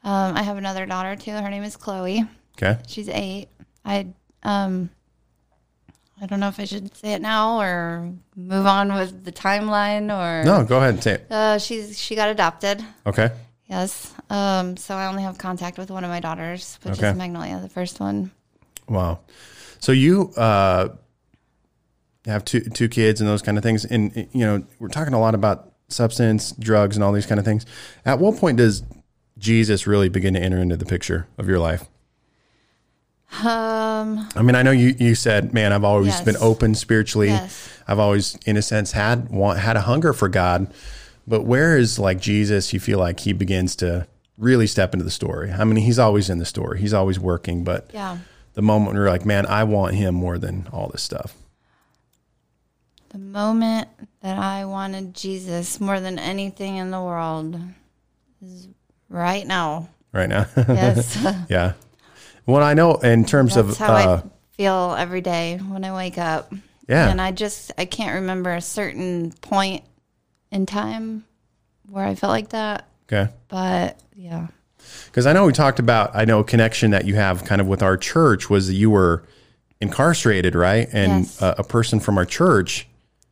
Um, 0.03 0.37
I 0.37 0.43
have 0.43 0.57
another 0.57 0.85
daughter 0.85 1.15
too. 1.15 1.31
Her 1.31 1.49
name 1.49 1.63
is 1.63 1.75
Chloe. 1.75 2.23
okay. 2.57 2.79
She's 2.87 3.09
eight. 3.09 3.47
I 3.83 4.07
um. 4.43 4.89
I 6.21 6.27
don't 6.27 6.39
know 6.39 6.47
if 6.47 6.61
I 6.61 6.65
should 6.65 6.95
say 6.95 7.11
it 7.11 7.21
now 7.21 7.59
or 7.59 8.09
move 8.37 8.65
on 8.65 8.93
with 8.93 9.25
the 9.25 9.33
timeline 9.33 10.07
or 10.09 10.45
No, 10.45 10.63
go 10.63 10.77
ahead 10.77 10.93
and 10.93 11.03
say 11.03 11.15
it. 11.15 11.27
Uh, 11.29 11.57
she's 11.59 11.99
she 11.99 12.15
got 12.15 12.29
adopted. 12.29 12.81
Okay, 13.05 13.31
Yes. 13.67 14.13
Um, 14.29 14.77
so 14.77 14.95
I 14.95 15.07
only 15.07 15.23
have 15.23 15.37
contact 15.37 15.77
with 15.77 15.91
one 15.91 16.03
of 16.05 16.09
my 16.09 16.21
daughters, 16.21 16.79
which 16.83 16.97
Okay. 16.99 17.09
is 17.09 17.17
Magnolia, 17.17 17.59
the 17.59 17.67
first 17.69 17.99
one. 17.99 18.31
wow. 18.87 19.19
So 19.79 19.91
you 19.91 20.31
uh, 20.37 20.89
have 22.25 22.43
two 22.45 22.61
two 22.61 22.89
kids 22.89 23.21
and 23.21 23.29
those 23.29 23.41
kind 23.41 23.57
of 23.57 23.63
things, 23.63 23.85
and 23.85 24.27
you 24.33 24.45
know 24.45 24.63
we're 24.79 24.87
talking 24.89 25.13
a 25.13 25.19
lot 25.19 25.35
about 25.35 25.71
substance, 25.87 26.51
drugs, 26.53 26.95
and 26.97 27.03
all 27.03 27.11
these 27.11 27.25
kind 27.27 27.39
of 27.39 27.45
things. 27.45 27.65
At 28.05 28.19
what 28.19 28.37
point 28.37 28.57
does 28.57 28.83
Jesus 29.37 29.85
really 29.85 30.09
begin 30.09 30.33
to 30.33 30.39
enter 30.39 30.57
into 30.57 30.77
the 30.77 30.85
picture 30.85 31.27
of 31.37 31.47
your 31.47 31.59
life? 31.59 31.85
Um, 33.43 34.29
I 34.35 34.41
mean, 34.41 34.55
I 34.55 34.61
know 34.63 34.71
you, 34.71 34.95
you 34.97 35.13
said, 35.15 35.53
man, 35.53 35.73
I've 35.73 35.83
always 35.83 36.07
Yes. 36.07 36.21
been 36.21 36.37
open 36.37 36.73
spiritually. 36.73 37.27
Yes. 37.27 37.69
I've 37.87 37.99
always, 37.99 38.37
in 38.45 38.55
a 38.55 38.61
sense, 38.61 38.93
had 38.93 39.29
want, 39.29 39.59
had 39.59 39.75
a 39.75 39.81
hunger 39.81 40.13
for 40.13 40.29
God. 40.29 40.73
But 41.27 41.41
where 41.41 41.77
is 41.77 41.99
like 41.99 42.19
Jesus? 42.21 42.71
You 42.71 42.79
feel 42.79 42.99
like 42.99 43.19
he 43.21 43.33
begins 43.33 43.75
to 43.77 44.07
really 44.37 44.67
step 44.67 44.93
into 44.93 45.03
the 45.03 45.11
story. 45.11 45.51
I 45.51 45.63
mean, 45.65 45.75
he's 45.77 45.99
always 45.99 46.29
in 46.29 46.37
the 46.37 46.45
story. 46.45 46.79
He's 46.79 46.93
always 46.93 47.19
working. 47.19 47.63
But 47.63 47.89
yeah. 47.93 48.19
The 48.55 48.61
moment 48.61 48.93
where 48.93 49.03
you're 49.03 49.11
like, 49.11 49.25
man, 49.25 49.45
I 49.45 49.63
want 49.65 49.95
him 49.95 50.15
more 50.15 50.37
than 50.37 50.67
all 50.71 50.87
this 50.87 51.03
stuff. 51.03 51.35
The 53.09 53.17
moment 53.19 53.87
that 54.21 54.37
I 54.37 54.65
wanted 54.65 55.13
Jesus 55.13 55.79
more 55.79 55.99
than 55.99 56.17
anything 56.17 56.77
in 56.77 56.89
the 56.89 57.01
world 57.01 57.59
is 58.41 58.67
right 59.09 59.45
now. 59.45 59.89
right 60.11 60.27
now? 60.27 60.47
Yes. 60.55 61.17
yeah. 61.49 61.73
Well, 62.45 62.63
I 62.63 62.73
know 62.73 62.95
in 62.95 63.25
terms 63.25 63.55
That's 63.55 63.69
of 63.69 63.77
how 63.77 63.93
uh, 63.93 64.21
I 64.23 64.29
feel 64.55 64.95
every 64.97 65.21
day 65.21 65.57
when 65.57 65.83
I 65.83 65.93
wake 65.93 66.17
up. 66.17 66.53
Yeah. 66.87 67.09
And 67.09 67.19
I 67.19 67.31
just 67.31 67.71
I 67.77 67.85
can't 67.85 68.15
remember 68.15 68.53
a 68.53 68.61
certain 68.61 69.31
point 69.41 69.83
in 70.51 70.65
time 70.65 71.25
where 71.89 72.05
I 72.05 72.15
felt 72.15 72.31
like 72.31 72.49
that. 72.49 72.87
okay. 73.11 73.31
But 73.47 73.99
yeah. 74.15 74.47
Because 75.07 75.25
I 75.25 75.33
know 75.33 75.45
we 75.45 75.53
talked 75.53 75.79
about, 75.79 76.11
I 76.13 76.25
know 76.25 76.39
a 76.39 76.43
connection 76.43 76.91
that 76.91 77.05
you 77.05 77.15
have 77.15 77.43
kind 77.45 77.61
of 77.61 77.67
with 77.67 77.81
our 77.83 77.97
church 77.97 78.49
was 78.49 78.67
that 78.67 78.73
you 78.75 78.89
were 78.89 79.23
incarcerated, 79.81 80.55
right? 80.55 80.87
And 80.91 81.25
Yes. 81.25 81.41
a, 81.41 81.55
a 81.59 81.63
person 81.63 81.99
from 81.99 82.17
our 82.17 82.25
church 82.25 82.87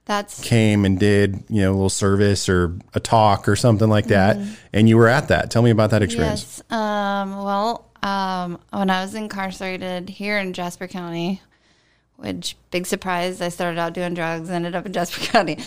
That's 0.05 0.41
came 0.41 0.85
and 0.85 0.99
did, 0.99 1.43
you 1.49 1.61
know, 1.61 1.71
a 1.71 1.73
little 1.73 1.89
service 1.89 2.49
or 2.49 2.77
a 2.93 2.99
talk 2.99 3.47
or 3.47 3.55
something 3.55 3.89
like 3.89 4.07
that. 4.07 4.37
And 4.73 4.89
you 4.89 4.97
were 4.97 5.07
at 5.07 5.29
that. 5.29 5.49
Tell 5.51 5.61
me 5.61 5.69
about 5.71 5.91
that 5.91 6.01
experience. 6.01 6.61
Yes. 6.69 6.77
Um, 6.77 7.43
well, 7.43 7.89
um, 8.03 8.59
when 8.71 8.89
I 8.89 9.01
was 9.01 9.15
incarcerated 9.15 10.09
here 10.09 10.37
in 10.37 10.51
Jasper 10.53 10.87
County, 10.87 11.41
which 12.17 12.57
big 12.71 12.85
surprise, 12.85 13.41
I 13.41 13.49
started 13.49 13.79
out 13.79 13.93
doing 13.93 14.13
drugs, 14.13 14.49
ended 14.49 14.75
up 14.75 14.85
in 14.85 14.93
Jasper 14.99 15.21
County 15.21 15.57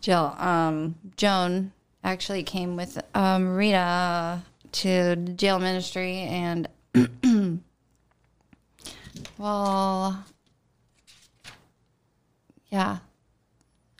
jill 0.00 0.34
Um, 0.38 0.96
Joan 1.16 1.72
actually 2.02 2.42
came 2.42 2.76
with 2.76 3.02
um, 3.14 3.56
Rita 3.56 4.42
to 4.74 5.16
jail 5.16 5.58
ministry, 5.58 6.18
and 6.18 6.68
well, 9.38 10.24
yeah, 12.70 12.98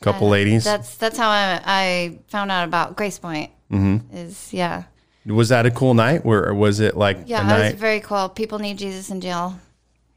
Couple 0.01 0.29
ladies. 0.29 0.65
that's 0.65 0.97
that's 0.97 1.17
how 1.17 1.29
I, 1.29 1.61
I 1.65 2.19
found 2.29 2.51
out 2.51 2.65
about 2.65 2.97
Grace 2.97 3.19
Point. 3.19 3.51
Mm-hmm. 3.71 4.17
Is 4.17 4.53
yeah. 4.53 4.85
was 5.27 5.49
that 5.49 5.67
a 5.67 5.71
cool 5.71 5.95
night? 5.95 6.23
Or 6.25 6.53
was 6.55 6.81
it 6.81 6.97
like 6.97 7.19
Yeah, 7.27 7.43
it 7.43 7.47
night? 7.47 7.73
was 7.73 7.81
very 7.81 8.01
cool. 8.01 8.29
People 8.29 8.59
need 8.59 8.79
Jesus 8.79 9.11
in 9.11 9.21
jail. 9.21 9.59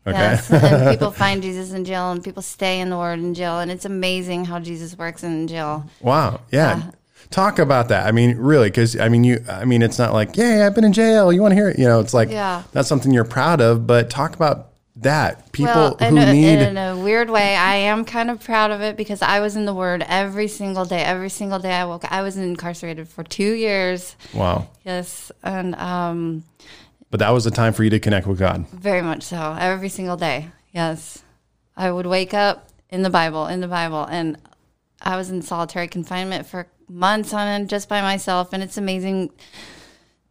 Okay. 0.05 0.17
Yes, 0.17 0.49
and 0.51 0.89
people 0.97 1.11
find 1.11 1.41
Jesus 1.41 1.71
in 1.73 1.83
jail, 1.83 2.11
and 2.11 2.23
people 2.23 2.41
stay 2.41 2.79
in 2.79 2.89
the 2.89 2.97
Word 2.97 3.19
in 3.19 3.33
jail, 3.33 3.59
and 3.59 3.69
it's 3.69 3.85
amazing 3.85 4.45
how 4.45 4.59
Jesus 4.59 4.97
works 4.97 5.23
in 5.23 5.47
jail. 5.47 5.85
Wow. 6.01 6.41
Yeah. 6.51 6.91
Talk 7.29 7.59
about 7.59 7.89
that. 7.89 8.05
I 8.07 8.11
mean, 8.11 8.37
really, 8.37 8.69
because 8.69 8.97
I 8.99 9.09
mean, 9.09 9.23
you. 9.23 9.43
I 9.49 9.65
mean, 9.65 9.81
it's 9.81 9.99
not 9.99 10.13
like, 10.13 10.37
yeah, 10.37 10.65
I've 10.65 10.75
been 10.75 10.83
in 10.85 10.93
jail. 10.93 11.31
You 11.33 11.41
want 11.41 11.51
to 11.51 11.55
hear 11.55 11.69
it? 11.69 11.77
You 11.77 11.85
know, 11.85 11.99
it's 11.99 12.13
like 12.13 12.29
Yeah. 12.29 12.63
that's 12.71 12.87
something 12.87 13.11
you're 13.11 13.25
proud 13.25 13.59
of. 13.61 13.85
But 13.85 14.09
talk 14.09 14.33
about 14.35 14.69
that. 14.97 15.51
People 15.51 15.73
Well, 15.73 15.95
in 15.95 16.15
who 16.17 16.23
a, 16.23 16.31
need. 16.33 16.59
in 16.59 16.77
a 16.77 16.97
weird 16.97 17.29
way, 17.29 17.55
I 17.55 17.75
am 17.75 18.05
kind 18.05 18.31
of 18.31 18.43
proud 18.43 18.71
of 18.71 18.81
it 18.81 18.95
because 18.97 19.21
I 19.21 19.41
was 19.41 19.55
in 19.55 19.65
the 19.65 19.73
Word 19.73 20.05
every 20.07 20.47
single 20.47 20.85
day. 20.85 21.01
Every 21.03 21.29
single 21.29 21.59
day 21.59 21.71
I 21.73 21.85
woke, 21.85 22.09
I 22.11 22.21
was 22.21 22.37
incarcerated 22.37 23.07
for 23.09 23.23
two 23.23 23.51
years. 23.53 24.15
wow. 24.33 24.69
Yes, 24.85 25.31
and 25.43 25.75
um, 25.75 26.43
But 27.11 27.19
that 27.19 27.29
was 27.31 27.45
a 27.45 27.51
time 27.51 27.73
for 27.73 27.83
you 27.83 27.89
to 27.91 27.99
connect 27.99 28.25
with 28.25 28.39
God. 28.39 28.65
very 28.69 29.01
much 29.01 29.23
so. 29.23 29.55
Every 29.59 29.89
single 29.89 30.17
day. 30.17 30.47
Yes, 30.71 31.21
I 31.75 31.91
would 31.91 32.05
wake 32.07 32.33
up 32.33 32.69
in 32.89 33.01
the 33.03 33.09
Bible, 33.09 33.47
in 33.47 33.59
the 33.59 33.67
Bible, 33.67 34.05
and 34.05 34.37
I 35.01 35.15
was 35.17 35.29
in 35.29 35.41
solitary 35.43 35.87
confinement 35.89 36.47
for 36.47 36.67
months 36.89 37.33
on 37.33 37.47
end 37.47 37.69
just 37.69 37.89
by 37.89 38.01
myself. 38.01 38.53
And 38.53 38.63
it's 38.63 38.77
amazing 38.77 39.31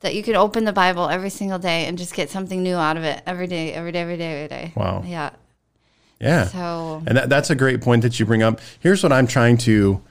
that 0.01 0.15
you 0.15 0.23
can 0.23 0.37
open 0.37 0.65
the 0.65 0.73
Bible 0.73 1.09
every 1.09 1.31
single 1.31 1.59
day 1.59 1.87
and 1.87 1.99
just 1.99 2.15
get 2.15 2.31
something 2.31 2.63
new 2.63 2.77
out 2.77 2.97
of 2.97 3.05
it 3.05 3.23
every 3.27 3.47
day, 3.47 3.73
every 3.73 3.93
day, 3.93 4.01
every 4.01 4.17
day, 4.17 4.33
every 4.35 4.49
day. 4.49 4.73
Wow. 4.77 5.03
Yeah. 5.07 5.31
Yeah. 6.21 6.47
So 6.47 7.03
And 7.07 7.17
that, 7.17 7.29
that's 7.29 7.51
a 7.51 7.55
great 7.55 7.81
point 7.81 8.03
that 8.03 8.19
you 8.19 8.27
bring 8.27 8.43
up. 8.43 8.61
Here's 8.81 9.03
what 9.03 9.13
I'm 9.13 9.27
trying 9.27 9.59
to. 9.59 10.03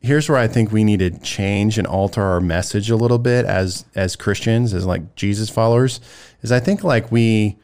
Here's 0.00 0.28
where 0.28 0.36
I 0.36 0.48
think 0.48 0.70
we 0.70 0.84
need 0.84 0.98
to 0.98 1.18
change 1.20 1.78
and 1.78 1.86
alter 1.86 2.22
our 2.22 2.40
message 2.40 2.90
a 2.90 2.96
little 2.96 3.18
bit 3.18 3.46
as 3.46 3.86
as 3.94 4.16
Christians, 4.16 4.74
as 4.74 4.84
like 4.84 5.14
Jesus 5.14 5.48
followers. 5.48 6.00
Is 6.42 6.52
I 6.52 6.60
think 6.60 6.84
like 6.84 7.10
we 7.10 7.56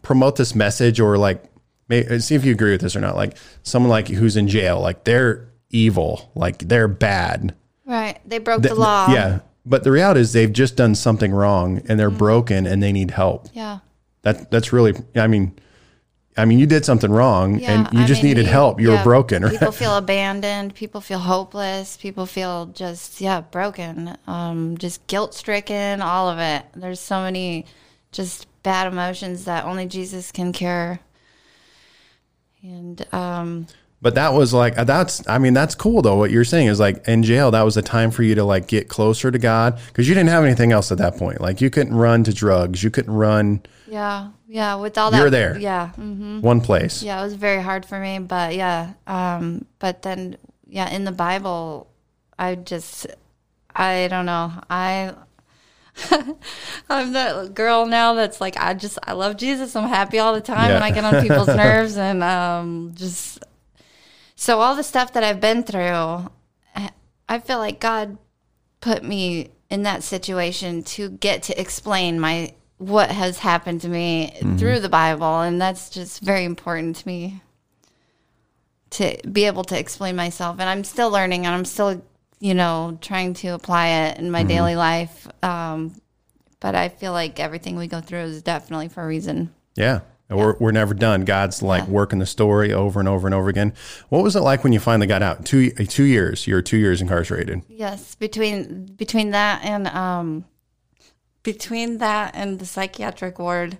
promote 0.00 0.36
this 0.36 0.54
message 0.54 1.00
or 1.00 1.18
like 1.18 1.44
may, 1.88 2.18
see 2.18 2.34
if 2.34 2.46
you 2.46 2.52
agree 2.52 2.70
with 2.70 2.80
this 2.80 2.96
or 2.96 3.00
not. 3.00 3.14
Like 3.14 3.36
someone 3.62 3.90
like 3.90 4.08
who's 4.08 4.36
in 4.36 4.48
jail, 4.48 4.80
like 4.80 5.04
they're 5.04 5.47
evil, 5.70 6.30
like 6.34 6.58
they're 6.68 6.88
bad. 6.88 7.54
right, 7.86 8.18
they 8.26 8.38
broke 8.38 8.62
Th- 8.62 8.74
the 8.74 8.80
law. 8.80 9.08
Yeah, 9.12 9.40
but 9.66 9.84
the 9.84 9.92
reality 9.92 10.20
is 10.20 10.32
they've 10.32 10.52
just 10.52 10.76
done 10.76 10.94
something 10.94 11.32
wrong 11.32 11.82
and 11.88 11.98
they're 12.00 12.10
broken 12.10 12.66
and 12.66 12.82
they 12.82 12.92
need 12.92 13.10
help. 13.12 13.48
Yeah. 13.52 13.78
That 14.22 14.50
that's 14.50 14.72
really. 14.72 14.94
I 15.14 15.26
mean, 15.26 15.56
I 16.36 16.44
mean, 16.44 16.58
you 16.58 16.66
did 16.66 16.84
something 16.84 17.10
wrong 17.10 17.58
Yeah, 17.58 17.72
and 17.86 17.92
you 17.92 18.00
I 18.04 18.06
just 18.06 18.22
mean, 18.22 18.30
needed 18.30 18.46
you- 18.46 18.52
help. 18.52 18.80
You 18.80 18.90
yeah, 18.92 18.98
were 18.98 19.04
broken, 19.04 19.42
right? 19.42 19.52
People 19.52 19.72
feel 19.72 19.96
abandoned. 20.04 20.74
People 20.74 21.00
feel 21.00 21.18
hopeless. 21.20 21.96
People 21.96 22.26
feel 22.26 22.66
just 22.66 23.20
yeah 23.20 23.40
broken. 23.42 24.16
Um, 24.26 24.76
just 24.78 25.06
guilt 25.06 25.34
stricken. 25.34 26.00
All 26.02 26.28
of 26.28 26.38
it. 26.38 26.64
There's 26.74 27.00
so 27.00 27.20
many 27.22 27.66
just 28.10 28.46
bad 28.62 28.90
emotions 28.92 29.44
that 29.44 29.64
only 29.64 29.86
Jesus 29.86 30.32
can 30.32 30.52
cure. 30.52 30.98
And 32.62 33.06
um, 33.14 33.66
But 34.00 34.14
that 34.14 34.32
was 34.32 34.54
like 34.54 34.76
that's. 34.76 35.26
I 35.26 35.38
mean, 35.38 35.54
that's 35.54 35.74
cool 35.74 36.02
though. 36.02 36.16
What 36.16 36.30
you're 36.30 36.44
saying 36.44 36.68
is 36.68 36.78
like 36.78 37.06
in 37.08 37.22
jail, 37.24 37.50
that 37.50 37.62
was 37.62 37.76
a 37.76 37.82
time 37.82 38.10
for 38.12 38.22
you 38.22 38.36
to 38.36 38.44
like 38.44 38.68
get 38.68 38.88
closer 38.88 39.30
to 39.30 39.38
God 39.38 39.78
because 39.88 40.08
you 40.08 40.14
didn't 40.14 40.30
have 40.30 40.44
anything 40.44 40.70
else 40.70 40.92
at 40.92 40.98
that 40.98 41.16
point. 41.16 41.40
Like 41.40 41.60
you 41.60 41.68
couldn't 41.68 41.94
run 41.94 42.22
to 42.24 42.32
drugs. 42.32 42.82
You 42.84 42.90
couldn't 42.90 43.12
run 43.14 43.62
yeah, 43.90 44.28
yeah. 44.46 44.74
With 44.76 44.98
all 44.98 45.10
that, 45.10 45.16
You 45.16 45.24
were 45.24 45.30
there. 45.30 45.58
Yeah. 45.58 45.88
hmm 45.90 46.40
one 46.42 46.60
place. 46.60 47.02
Yeah, 47.02 47.20
it 47.20 47.24
was 47.24 47.34
very 47.34 47.60
hard 47.62 47.86
for 47.86 47.98
me, 47.98 48.18
but 48.20 48.54
yeah. 48.54 48.92
Um, 49.06 49.64
but 49.78 50.02
then, 50.02 50.36
yeah, 50.66 50.88
in 50.90 51.04
the 51.04 51.12
Bible, 51.12 51.88
I 52.38 52.54
just, 52.54 53.06
I 53.74 54.06
don't 54.08 54.26
know. 54.26 54.52
I, 54.68 55.14
I'm 56.90 57.12
that 57.14 57.54
girl 57.54 57.86
now 57.86 58.14
that's 58.14 58.40
like, 58.40 58.56
I 58.58 58.74
just, 58.74 58.98
I 59.02 59.12
love 59.12 59.36
Jesus. 59.36 59.74
I'm 59.74 59.88
happy 59.88 60.18
all 60.18 60.34
the 60.34 60.40
time, 60.40 60.68
Yeah. 60.70 60.76
and 60.76 60.84
I 60.84 60.90
get 60.90 61.04
on 61.04 61.22
people's 61.22 61.48
nerves, 61.56 61.96
and 61.96 62.22
um, 62.22 62.92
just, 62.94 63.38
so 64.40 64.60
all 64.60 64.76
the 64.76 64.84
stuff 64.84 65.12
that 65.14 65.24
I've 65.24 65.40
been 65.40 65.64
through, 65.64 66.30
I- 67.28 67.38
feel 67.40 67.58
like 67.58 67.80
God 67.80 68.18
put 68.80 69.02
me 69.02 69.50
in 69.68 69.82
that 69.82 70.04
situation 70.04 70.84
to 70.84 71.10
get 71.10 71.42
to 71.44 71.60
explain 71.60 72.20
my 72.20 72.54
what 72.78 73.10
has 73.10 73.38
happened 73.40 73.80
to 73.80 73.88
me 73.88 74.32
through 74.56 74.78
the 74.78 74.88
Bible, 74.88 75.40
and 75.40 75.60
that's 75.60 75.90
just 75.90 76.20
very 76.20 76.44
important 76.44 76.94
to 76.96 77.06
me 77.08 77.42
to 78.90 79.16
be 79.30 79.44
able 79.46 79.64
to 79.64 79.76
explain 79.78 80.14
myself. 80.14 80.60
And 80.60 80.70
I'm 80.70 80.84
still 80.84 81.10
learning, 81.10 81.44
and 81.44 81.54
I'm 81.54 81.64
still, 81.64 82.00
you 82.38 82.54
know, 82.54 82.96
trying 83.00 83.34
to 83.34 83.48
apply 83.48 83.88
it 83.88 84.18
in 84.18 84.30
my 84.30 84.44
daily 84.44 84.76
life. 84.76 85.26
Um, 85.42 86.00
but 86.60 86.76
I 86.76 86.88
feel 86.88 87.10
like 87.12 87.40
everything 87.40 87.76
we 87.76 87.88
go 87.88 88.00
through 88.00 88.20
is 88.20 88.42
definitely 88.42 88.88
for 88.88 89.02
a 89.02 89.06
reason. 89.08 89.52
Yeah. 89.74 90.00
We're, 90.30 90.56
we're 90.58 90.72
never 90.72 90.92
done. 90.92 91.24
God's 91.24 91.62
like 91.62 91.86
working 91.88 92.18
the 92.18 92.26
story 92.26 92.72
over 92.72 93.00
and 93.00 93.08
over 93.08 93.26
and 93.26 93.34
over 93.34 93.48
again. 93.48 93.72
What 94.10 94.22
was 94.22 94.36
it 94.36 94.40
like 94.40 94.62
when 94.62 94.74
you 94.74 94.80
finally 94.80 95.06
got 95.06 95.22
out? 95.22 95.46
Two 95.46 95.70
two 95.70 96.04
years. 96.04 96.46
You're 96.46 96.60
two 96.60 96.76
years 96.76 97.00
incarcerated. 97.00 97.62
Yes, 97.68 98.14
between 98.14 98.86
between 98.96 99.30
that 99.30 99.64
and 99.64 99.86
um, 99.88 100.44
between 101.42 101.98
that 101.98 102.34
and 102.34 102.58
the 102.58 102.66
psychiatric 102.66 103.38
ward, 103.38 103.78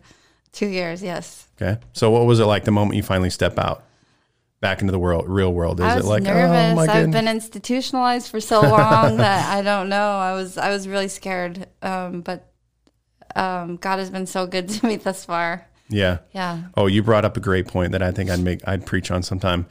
two 0.53 0.69
years. 0.69 1.03
Yes. 1.03 1.49
Okay. 1.61 1.79
So 1.93 2.11
what 2.11 2.25
was 2.25 2.41
it 2.41 2.45
like 2.47 2.65
the 2.65 2.71
moment 2.71 2.97
you 2.97 3.03
finally 3.03 3.31
step 3.31 3.59
out 3.59 3.85
back 4.61 4.81
into 4.81 4.91
the 4.91 4.99
world, 4.99 5.29
real 5.29 5.53
world? 5.53 5.81
Is 5.81 5.87
I 5.87 5.99
it 5.99 6.05
like 6.05 6.23
nervous. 6.23 6.73
oh 6.73 6.75
my 6.77 6.83
I've 6.85 6.93
goodness? 6.93 7.15
been 7.15 7.29
institutionalized 7.29 8.31
for 8.31 8.41
so 8.41 8.63
long 8.63 9.17
that 9.19 9.53
I 9.55 9.61
don't 9.61 9.91
know. 9.91 10.13
I 10.13 10.33
was 10.33 10.57
I 10.57 10.71
was 10.71 10.89
really 10.89 11.09
scared. 11.09 11.67
Um, 11.83 12.23
but 12.23 12.51
um, 13.37 13.77
God 13.77 13.99
has 13.99 14.09
been 14.09 14.27
so 14.27 14.47
good 14.47 14.69
to 14.71 14.87
me 14.87 14.97
thus 14.97 15.27
far. 15.27 15.67
Yeah. 15.89 16.19
Yeah. 16.33 16.63
Oh, 16.77 16.87
you 16.87 17.03
brought 17.03 17.25
up 17.25 17.37
a 17.37 17.41
great 17.41 17.67
point 17.69 17.93
that 17.93 18.03
I 18.03 18.11
think 18.13 18.31
I'd 18.31 18.41
make 18.41 18.67
I'd 18.67 18.87
preach 18.87 19.11
on 19.11 19.23
sometime. 19.23 19.67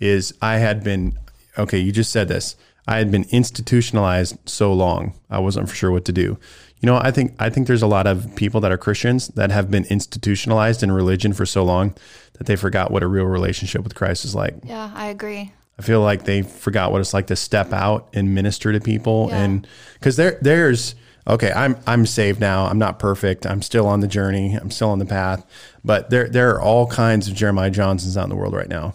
Is 0.00 0.32
I 0.40 0.58
had 0.58 0.82
been 0.84 1.18
okay. 1.58 1.78
You 1.78 1.92
just 1.92 2.12
said 2.12 2.28
this. 2.28 2.56
I 2.86 2.96
had 2.98 3.10
been 3.10 3.26
institutionalized 3.30 4.36
so 4.48 4.72
long. 4.72 5.12
I 5.28 5.38
wasn't 5.40 5.68
for 5.68 5.74
sure 5.74 5.90
what 5.90 6.04
to 6.06 6.12
do. 6.12 6.38
You 6.80 6.86
know, 6.86 6.96
I 6.96 7.10
think 7.10 7.34
I 7.38 7.50
think 7.50 7.66
there's 7.66 7.82
a 7.82 7.86
lot 7.88 8.06
of 8.06 8.34
people 8.36 8.60
that 8.62 8.70
are 8.72 8.78
Christians 8.78 9.28
that 9.28 9.50
have 9.50 9.70
been 9.70 9.84
institutionalized 9.86 10.82
in 10.82 10.92
religion 10.92 11.32
for 11.32 11.44
so 11.44 11.64
long 11.64 11.94
that 12.34 12.46
they 12.46 12.56
forgot 12.56 12.90
what 12.90 13.02
a 13.02 13.06
real 13.08 13.24
relationship 13.24 13.82
with 13.82 13.94
Christ 13.94 14.24
is 14.24 14.34
like. 14.34 14.54
Yeah, 14.64 14.90
I 14.94 15.06
agree. 15.08 15.52
I 15.78 15.82
feel 15.82 16.00
like 16.00 16.24
they 16.24 16.42
forgot 16.42 16.90
what 16.92 17.00
it's 17.00 17.12
like 17.14 17.26
to 17.28 17.36
step 17.36 17.72
out 17.72 18.08
and 18.14 18.34
minister 18.34 18.72
to 18.72 18.80
people, 18.80 19.26
Yeah. 19.30 19.42
and 19.42 19.66
because 19.94 20.16
there, 20.16 20.38
there's 20.40 20.94
okay, 21.28 21.52
I'm 21.52 21.76
I'm 21.86 22.06
saved 22.06 22.40
now. 22.40 22.66
I'm 22.66 22.78
not 22.78 22.98
perfect. 22.98 23.46
I'm 23.46 23.62
still 23.62 23.86
on 23.86 24.00
the 24.00 24.08
journey. 24.08 24.54
I'm 24.54 24.70
still 24.70 24.90
on 24.90 24.98
the 24.98 25.06
path, 25.06 25.44
but 25.84 26.10
there 26.10 26.28
there 26.28 26.50
are 26.54 26.60
all 26.60 26.86
kinds 26.86 27.28
of 27.28 27.34
Jeremiah 27.34 27.70
Johnsons 27.70 28.16
out 28.16 28.24
in 28.24 28.30
the 28.30 28.36
world 28.36 28.54
right 28.54 28.68
now, 28.68 28.94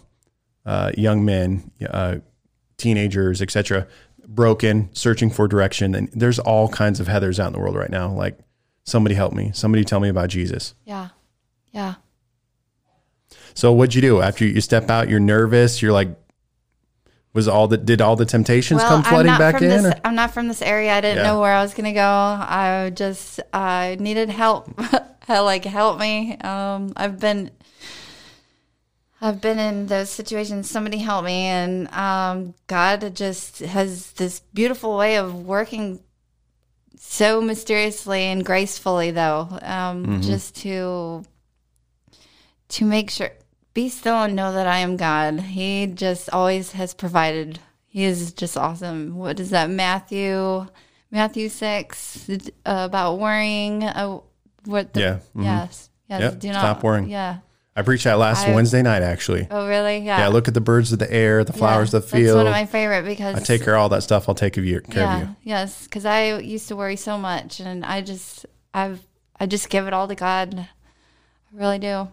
uh, 0.65 0.91
young 0.97 1.23
men, 1.23 1.71
uh, 1.87 2.17
teenagers, 2.77 3.41
etc., 3.41 3.87
broken, 4.27 4.89
searching 4.93 5.29
for 5.29 5.47
direction, 5.47 5.95
and 5.95 6.09
there's 6.13 6.39
all 6.39 6.67
kinds 6.67 6.99
of 6.99 7.07
Heathers 7.07 7.39
out 7.39 7.47
in 7.47 7.53
the 7.53 7.59
world 7.59 7.75
right 7.75 7.91
now. 7.91 8.11
Like 8.11 8.39
somebody 8.83 9.15
help 9.15 9.33
me, 9.33 9.51
somebody 9.53 9.83
tell 9.83 9.99
me 9.99 10.09
about 10.09 10.29
Jesus. 10.29 10.73
Yeah. 10.85 11.09
Yeah. 11.71 11.95
So 13.55 13.71
what'd 13.71 13.95
you 13.95 14.01
do 14.01 14.21
after 14.21 14.45
you 14.45 14.61
step 14.61 14.89
out? 14.89 15.09
You're 15.09 15.19
nervous. 15.19 15.81
You're 15.81 15.91
like, 15.91 16.09
Was 17.33 17.47
all 17.47 17.67
the 17.67 17.77
did 17.77 17.99
all 17.99 18.15
the 18.15 18.25
temptations 18.25 18.77
Well, 18.79 18.87
come 18.89 19.03
flooding 19.03 19.37
back 19.37 19.61
in? 19.61 19.69
this. 19.69 19.93
I'm 20.05 20.13
not 20.15 20.33
from 20.33 20.47
this 20.47 20.61
area. 20.61 20.93
I 20.93 21.01
didn't 21.01 21.17
Yeah. 21.17 21.23
know 21.31 21.39
where 21.39 21.53
I 21.53 21.61
was 21.63 21.73
gonna 21.73 21.93
go. 21.93 22.01
I 22.07 22.91
just 22.93 23.39
I 23.51 23.97
needed 23.99 24.29
help. 24.29 24.69
like 25.27 25.65
help 25.65 25.99
me. 25.99 26.37
Um, 26.37 26.93
I've 26.95 27.19
been 27.19 27.49
I've 29.21 29.39
been 29.41 29.57
in 29.57 29.87
those 29.87 30.09
situations. 30.09 30.69
Somebody 30.69 30.97
help 30.97 31.23
me, 31.25 31.45
and 31.45 31.87
um, 31.93 32.53
God 32.67 33.15
just 33.15 33.59
has 33.59 34.11
this 34.11 34.41
beautiful 34.53 34.97
way 34.97 35.15
of 35.15 35.45
working 35.45 36.01
so 36.99 37.41
mysteriously 37.41 38.23
and 38.23 38.45
gracefully, 38.45 39.11
though. 39.11 39.47
Um, 39.61 40.05
Mm-hmm. 40.05 40.21
Just 40.21 40.55
to 40.57 41.23
to 42.69 42.85
make 42.85 43.09
sure, 43.11 43.29
be 43.73 43.89
still 43.89 44.23
and 44.23 44.35
know 44.35 44.53
that 44.53 44.67
I 44.67 44.79
am 44.79 44.97
God. 44.97 45.39
He 45.39 45.87
just 45.87 46.29
always 46.29 46.71
has 46.73 46.93
provided. 46.93 47.59
He 47.87 48.03
is 48.03 48.33
just 48.33 48.57
awesome. 48.57 49.15
What 49.17 49.39
is 49.39 49.49
that, 49.51 49.69
Matthew? 49.69 50.67
Matthew 51.11 51.49
six 51.49 52.27
uh, 52.29 52.37
about 52.65 53.19
worrying. 53.19 53.83
Uh, 53.83 54.19
what? 54.65 54.93
The, 54.93 54.99
Yeah, 54.99 55.19
mhm. 55.35 55.43
Yes. 55.43 55.89
Yes. 56.09 56.21
Yep, 56.21 56.39
Do 56.39 56.47
not 56.49 56.59
stop 56.59 56.83
worrying. 56.83 57.09
Yeah. 57.09 57.37
I 57.75 57.81
preached 57.81 58.03
that 58.03 58.19
last 58.19 58.47
I- 58.47 58.53
Wednesday 58.53 58.81
night 58.83 59.01
actually. 59.01 59.47
Oh, 59.49 59.67
really? 59.67 59.97
Yeah. 59.99 60.19
Yeah, 60.19 60.27
look 60.27 60.47
at 60.47 60.53
the 60.53 60.61
birds 60.61 60.91
of 60.91 60.99
the 60.99 61.11
air, 61.11 61.43
the 61.43 61.53
flowers 61.53 61.93
Yeah, 61.93 61.97
of 61.97 62.03
the 62.03 62.09
field. 62.09 62.27
That's 62.27 62.35
one 62.37 62.47
of 62.47 62.51
my 62.51 62.65
favorite 62.67 63.03
because 63.05 63.35
I 63.35 63.39
take 63.39 63.63
care 63.63 63.73
of 63.75 63.81
all 63.81 63.89
that 63.89 64.03
stuff. 64.03 64.29
I'll 64.29 64.35
take 64.35 64.53
care 64.53 64.63
of 64.63 64.67
you. 64.67 64.81
Care 64.81 65.03
yeah, 65.03 65.21
of 65.21 65.27
you. 65.29 65.35
yes, 65.43 65.83
because 65.85 66.05
I 66.05 66.37
used 66.37 66.67
to 66.67 66.75
worry 66.75 66.95
so 66.95 67.17
much, 67.17 67.59
and 67.59 67.83
I 67.83 68.01
just 68.01 68.45
I've 68.75 69.01
I 69.39 69.47
just 69.47 69.69
give 69.69 69.87
it 69.87 69.93
all 69.93 70.07
to 70.07 70.13
God. 70.15 70.55
I 70.59 70.67
really 71.51 71.79
do. 71.79 72.09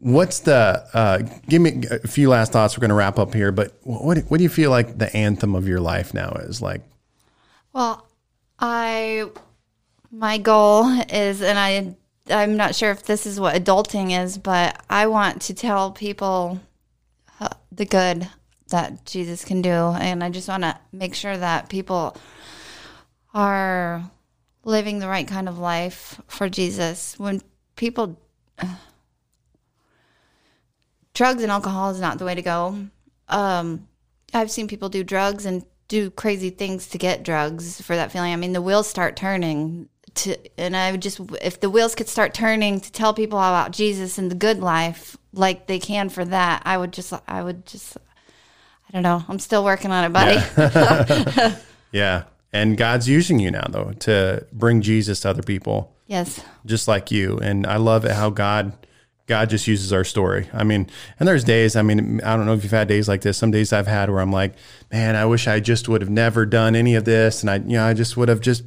What's 0.00 0.40
the? 0.40 0.86
Uh, 0.94 1.18
give 1.48 1.60
me 1.60 1.82
a 1.90 2.06
few 2.06 2.28
last 2.28 2.52
thoughts. 2.52 2.76
We're 2.76 2.82
going 2.82 2.90
to 2.90 2.94
wrap 2.94 3.18
up 3.18 3.34
here, 3.34 3.50
but 3.50 3.74
what 3.82 4.18
what 4.28 4.38
do 4.38 4.42
you 4.44 4.48
feel 4.48 4.70
like 4.70 4.98
the 4.98 5.14
anthem 5.16 5.54
of 5.54 5.66
your 5.66 5.80
life 5.80 6.14
now 6.14 6.30
is? 6.40 6.62
Like, 6.62 6.82
Well, 7.72 8.06
I 8.58 9.28
my 10.10 10.38
goal 10.38 10.86
is, 11.10 11.42
and 11.42 11.58
I 11.58 11.96
I'm 12.32 12.56
not 12.56 12.74
sure 12.74 12.90
if 12.90 13.02
this 13.04 13.26
is 13.26 13.40
what 13.40 13.54
adulting 13.54 14.18
is, 14.22 14.38
but 14.38 14.80
I 14.88 15.08
want 15.08 15.42
to 15.42 15.54
tell 15.54 15.90
people 15.90 16.60
uh, 17.40 17.48
the 17.72 17.84
good 17.84 18.28
that 18.68 19.04
Jesus 19.04 19.44
can 19.44 19.62
do, 19.62 19.70
and 19.70 20.22
I 20.22 20.30
just 20.30 20.48
want 20.48 20.62
to 20.62 20.78
make 20.92 21.14
sure 21.14 21.36
that 21.36 21.68
people 21.68 22.16
are 23.34 24.08
living 24.64 24.98
the 24.98 25.08
right 25.08 25.26
kind 25.26 25.48
of 25.48 25.58
life 25.58 26.20
for 26.26 26.48
Jesus. 26.48 27.18
When 27.18 27.40
people 27.76 28.20
drugs 31.18 31.42
and 31.42 31.50
alcohol 31.50 31.90
is 31.90 32.00
not 32.00 32.18
the 32.18 32.24
way 32.24 32.36
to 32.36 32.42
go. 32.42 32.78
Um, 33.28 33.88
I've 34.32 34.52
seen 34.52 34.68
people 34.68 34.88
do 34.88 35.02
drugs 35.02 35.46
and 35.46 35.64
do 35.88 36.10
crazy 36.10 36.50
things 36.50 36.86
to 36.90 36.98
get 36.98 37.24
drugs 37.24 37.80
for 37.80 37.96
that 37.96 38.12
feeling. 38.12 38.32
I 38.32 38.36
mean, 38.36 38.52
the 38.52 38.62
wheels 38.62 38.88
start 38.88 39.16
turning 39.16 39.88
to, 40.14 40.36
and 40.56 40.76
I 40.76 40.92
would 40.92 41.02
just, 41.02 41.20
if 41.42 41.58
the 41.58 41.70
wheels 41.70 41.96
could 41.96 42.08
start 42.08 42.34
turning 42.34 42.80
to 42.80 42.92
tell 42.92 43.12
people 43.12 43.36
about 43.36 43.72
Jesus 43.72 44.16
and 44.16 44.30
the 44.30 44.36
good 44.36 44.60
life, 44.60 45.16
like 45.32 45.66
they 45.66 45.80
can 45.80 46.08
for 46.08 46.24
that, 46.24 46.62
I 46.64 46.78
would 46.78 46.92
just, 46.92 47.12
I 47.26 47.42
would 47.42 47.66
just, 47.66 47.96
I 47.96 48.92
don't 48.92 49.02
know. 49.02 49.24
I'm 49.28 49.40
still 49.40 49.64
working 49.64 49.90
on 49.90 50.04
it, 50.04 50.12
buddy. 50.12 51.56
yeah, 51.90 52.24
and 52.52 52.76
God's 52.76 53.08
using 53.08 53.40
you 53.40 53.50
now 53.50 53.66
though 53.68 53.92
to 54.00 54.46
bring 54.52 54.82
Jesus 54.82 55.18
to 55.20 55.30
other 55.30 55.42
people. 55.42 55.96
yes. 56.06 56.40
just 56.64 56.86
like 56.86 57.10
you. 57.10 57.38
And 57.38 57.66
I 57.66 57.76
love 57.76 58.04
it 58.04 58.12
how 58.12 58.30
God 58.30 58.72
God 59.28 59.50
just 59.50 59.66
uses 59.66 59.92
our 59.92 60.04
story. 60.04 60.48
I 60.54 60.64
mean, 60.64 60.88
and 61.20 61.28
there's 61.28 61.44
days, 61.44 61.76
I 61.76 61.82
mean, 61.82 62.20
I 62.22 62.34
don't 62.34 62.46
know 62.46 62.54
if 62.54 62.62
you've 62.64 62.72
had 62.72 62.88
days 62.88 63.08
like 63.08 63.20
this. 63.20 63.36
Some 63.36 63.50
days 63.50 63.72
I've 63.74 63.86
had 63.86 64.10
where 64.10 64.20
I'm 64.20 64.32
like, 64.32 64.54
man, 64.90 65.14
I 65.16 65.26
wish 65.26 65.46
I 65.46 65.60
just 65.60 65.86
would 65.86 66.00
have 66.00 66.10
never 66.10 66.46
done 66.46 66.74
any 66.74 66.94
of 66.94 67.04
this 67.04 67.42
and 67.42 67.50
I 67.50 67.56
you 67.56 67.76
know, 67.76 67.84
I 67.84 67.92
just 67.92 68.16
would 68.16 68.28
have 68.28 68.40
just 68.40 68.64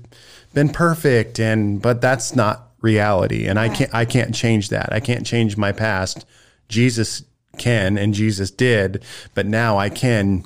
been 0.54 0.70
perfect 0.70 1.40
and 1.40 1.82
but 1.82 2.00
that's 2.00 2.36
not 2.36 2.70
reality. 2.80 3.48
And 3.48 3.60
I 3.60 3.70
can't 3.70 3.94
I 3.94 4.06
can't 4.06 4.36
change 4.36 4.70
that. 4.70 4.94
I 4.94 5.00
can't 5.00 5.26
change 5.26 5.58
my 5.58 5.72
past. 5.72 6.26
Jesus 6.70 7.24
can 7.58 7.98
and 7.98 8.14
Jesus 8.14 8.52
did, 8.52 9.04
but 9.34 9.48
now 9.48 9.78
I 9.78 9.90
can 9.90 10.46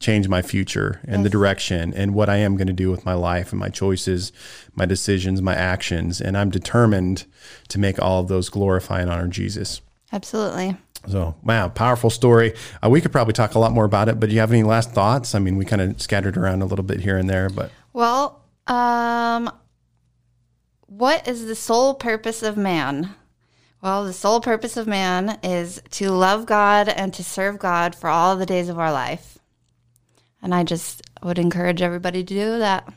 change 0.00 0.28
my 0.28 0.42
future 0.42 1.00
and 1.08 1.24
the 1.24 1.30
direction 1.30 1.92
and 1.92 2.14
what 2.14 2.28
I 2.28 2.36
am 2.36 2.56
going 2.56 2.68
to 2.68 2.72
do 2.72 2.90
with 2.90 3.04
my 3.04 3.14
life 3.14 3.50
and 3.50 3.58
my 3.58 3.68
choices, 3.68 4.32
my 4.74 4.86
decisions, 4.86 5.42
my 5.42 5.54
actions. 5.54 6.20
And 6.20 6.38
I'm 6.38 6.50
determined 6.50 7.24
to 7.68 7.80
make 7.80 8.00
all 8.00 8.20
of 8.20 8.28
those 8.28 8.48
glorify 8.48 9.00
and 9.00 9.10
honor 9.10 9.26
Jesus. 9.26 9.80
Absolutely. 10.12 10.76
So, 11.08 11.34
wow, 11.42 11.68
powerful 11.68 12.10
story. 12.10 12.54
Uh, 12.82 12.90
we 12.90 13.00
could 13.00 13.12
probably 13.12 13.32
talk 13.32 13.54
a 13.54 13.58
lot 13.58 13.72
more 13.72 13.84
about 13.84 14.08
it, 14.08 14.18
but 14.20 14.28
do 14.28 14.34
you 14.34 14.40
have 14.40 14.52
any 14.52 14.62
last 14.62 14.92
thoughts? 14.92 15.34
I 15.34 15.38
mean, 15.38 15.56
we 15.56 15.64
kind 15.64 15.82
of 15.82 16.00
scattered 16.00 16.36
around 16.36 16.62
a 16.62 16.66
little 16.66 16.84
bit 16.84 17.00
here 17.00 17.16
and 17.16 17.28
there, 17.28 17.48
but 17.48 17.70
Well, 17.92 18.44
um, 18.66 19.50
what 20.86 21.26
is 21.26 21.46
the 21.46 21.54
sole 21.54 21.94
purpose 21.94 22.42
of 22.42 22.56
man? 22.56 23.14
Well, 23.80 24.04
the 24.04 24.12
sole 24.12 24.40
purpose 24.40 24.76
of 24.76 24.86
man 24.86 25.38
is 25.42 25.80
to 25.92 26.10
love 26.10 26.46
God 26.46 26.88
and 26.88 27.14
to 27.14 27.22
serve 27.22 27.58
God 27.58 27.94
for 27.94 28.08
all 28.08 28.36
the 28.36 28.46
days 28.46 28.68
of 28.68 28.78
our 28.78 28.90
life. 28.90 29.37
And 30.42 30.54
I 30.54 30.64
just 30.64 31.02
would 31.22 31.38
encourage 31.38 31.82
everybody 31.82 32.22
to 32.24 32.34
do 32.34 32.58
that. 32.58 32.88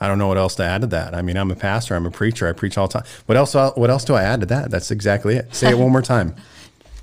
I 0.00 0.06
don't 0.06 0.18
know 0.18 0.28
what 0.28 0.38
else 0.38 0.54
to 0.56 0.64
add 0.64 0.82
to 0.82 0.86
that. 0.88 1.14
I 1.14 1.22
mean, 1.22 1.36
I'm 1.36 1.50
a 1.50 1.56
pastor, 1.56 1.96
I'm 1.96 2.06
a 2.06 2.10
preacher, 2.10 2.46
I 2.48 2.52
preach 2.52 2.78
all 2.78 2.86
the 2.86 3.00
time. 3.00 3.08
What 3.26 3.36
else? 3.36 3.54
What 3.54 3.90
else 3.90 4.04
do 4.04 4.14
I 4.14 4.22
add 4.22 4.40
to 4.40 4.46
that? 4.46 4.70
That's 4.70 4.90
exactly 4.90 5.36
it. 5.36 5.54
Say 5.54 5.70
it 5.70 5.78
one 5.78 5.90
more 5.90 6.02
time. 6.02 6.36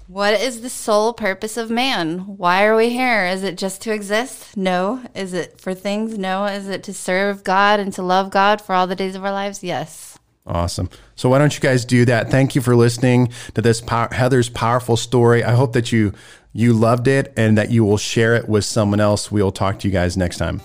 What 0.07 0.39
is 0.39 0.61
the 0.61 0.69
sole 0.69 1.13
purpose 1.13 1.57
of 1.57 1.71
man? 1.71 2.19
Why 2.37 2.63
are 2.65 2.75
we 2.75 2.91
here? 2.91 3.25
Is 3.25 3.41
it 3.41 3.57
just 3.57 3.81
to 3.81 3.91
exist? 3.91 4.55
No. 4.55 5.01
Is 5.15 5.33
it 5.33 5.59
for 5.59 5.73
things? 5.73 6.15
No. 6.15 6.45
Is 6.45 6.69
it 6.69 6.83
to 6.83 6.93
serve 6.93 7.43
God 7.43 7.79
and 7.79 7.91
to 7.93 8.03
love 8.03 8.29
God 8.29 8.61
for 8.61 8.75
all 8.75 8.85
the 8.85 8.95
days 8.95 9.15
of 9.15 9.25
our 9.25 9.31
lives? 9.31 9.63
Yes. 9.63 10.19
Awesome. 10.45 10.91
So 11.15 11.29
why 11.29 11.39
don't 11.39 11.55
you 11.55 11.59
guys 11.59 11.85
do 11.85 12.05
that? 12.05 12.29
Thank 12.29 12.53
you 12.53 12.61
for 12.61 12.75
listening 12.75 13.33
to 13.55 13.63
this 13.63 13.81
pow- 13.81 14.09
Heather's 14.11 14.47
powerful 14.47 14.95
story. 14.95 15.43
I 15.43 15.53
hope 15.55 15.73
that 15.73 15.91
you 15.91 16.13
you 16.55 16.71
loved 16.71 17.09
it 17.09 17.33
and 17.35 17.57
that 17.57 17.69
you 17.69 17.83
will 17.83 17.97
share 17.97 18.33
it 18.33 18.47
with 18.47 18.63
someone 18.63 19.01
else. 19.01 19.29
We'll 19.29 19.51
talk 19.51 19.77
to 19.79 19.89
you 19.89 19.91
guys 19.91 20.15
next 20.15 20.37
time. 20.37 20.61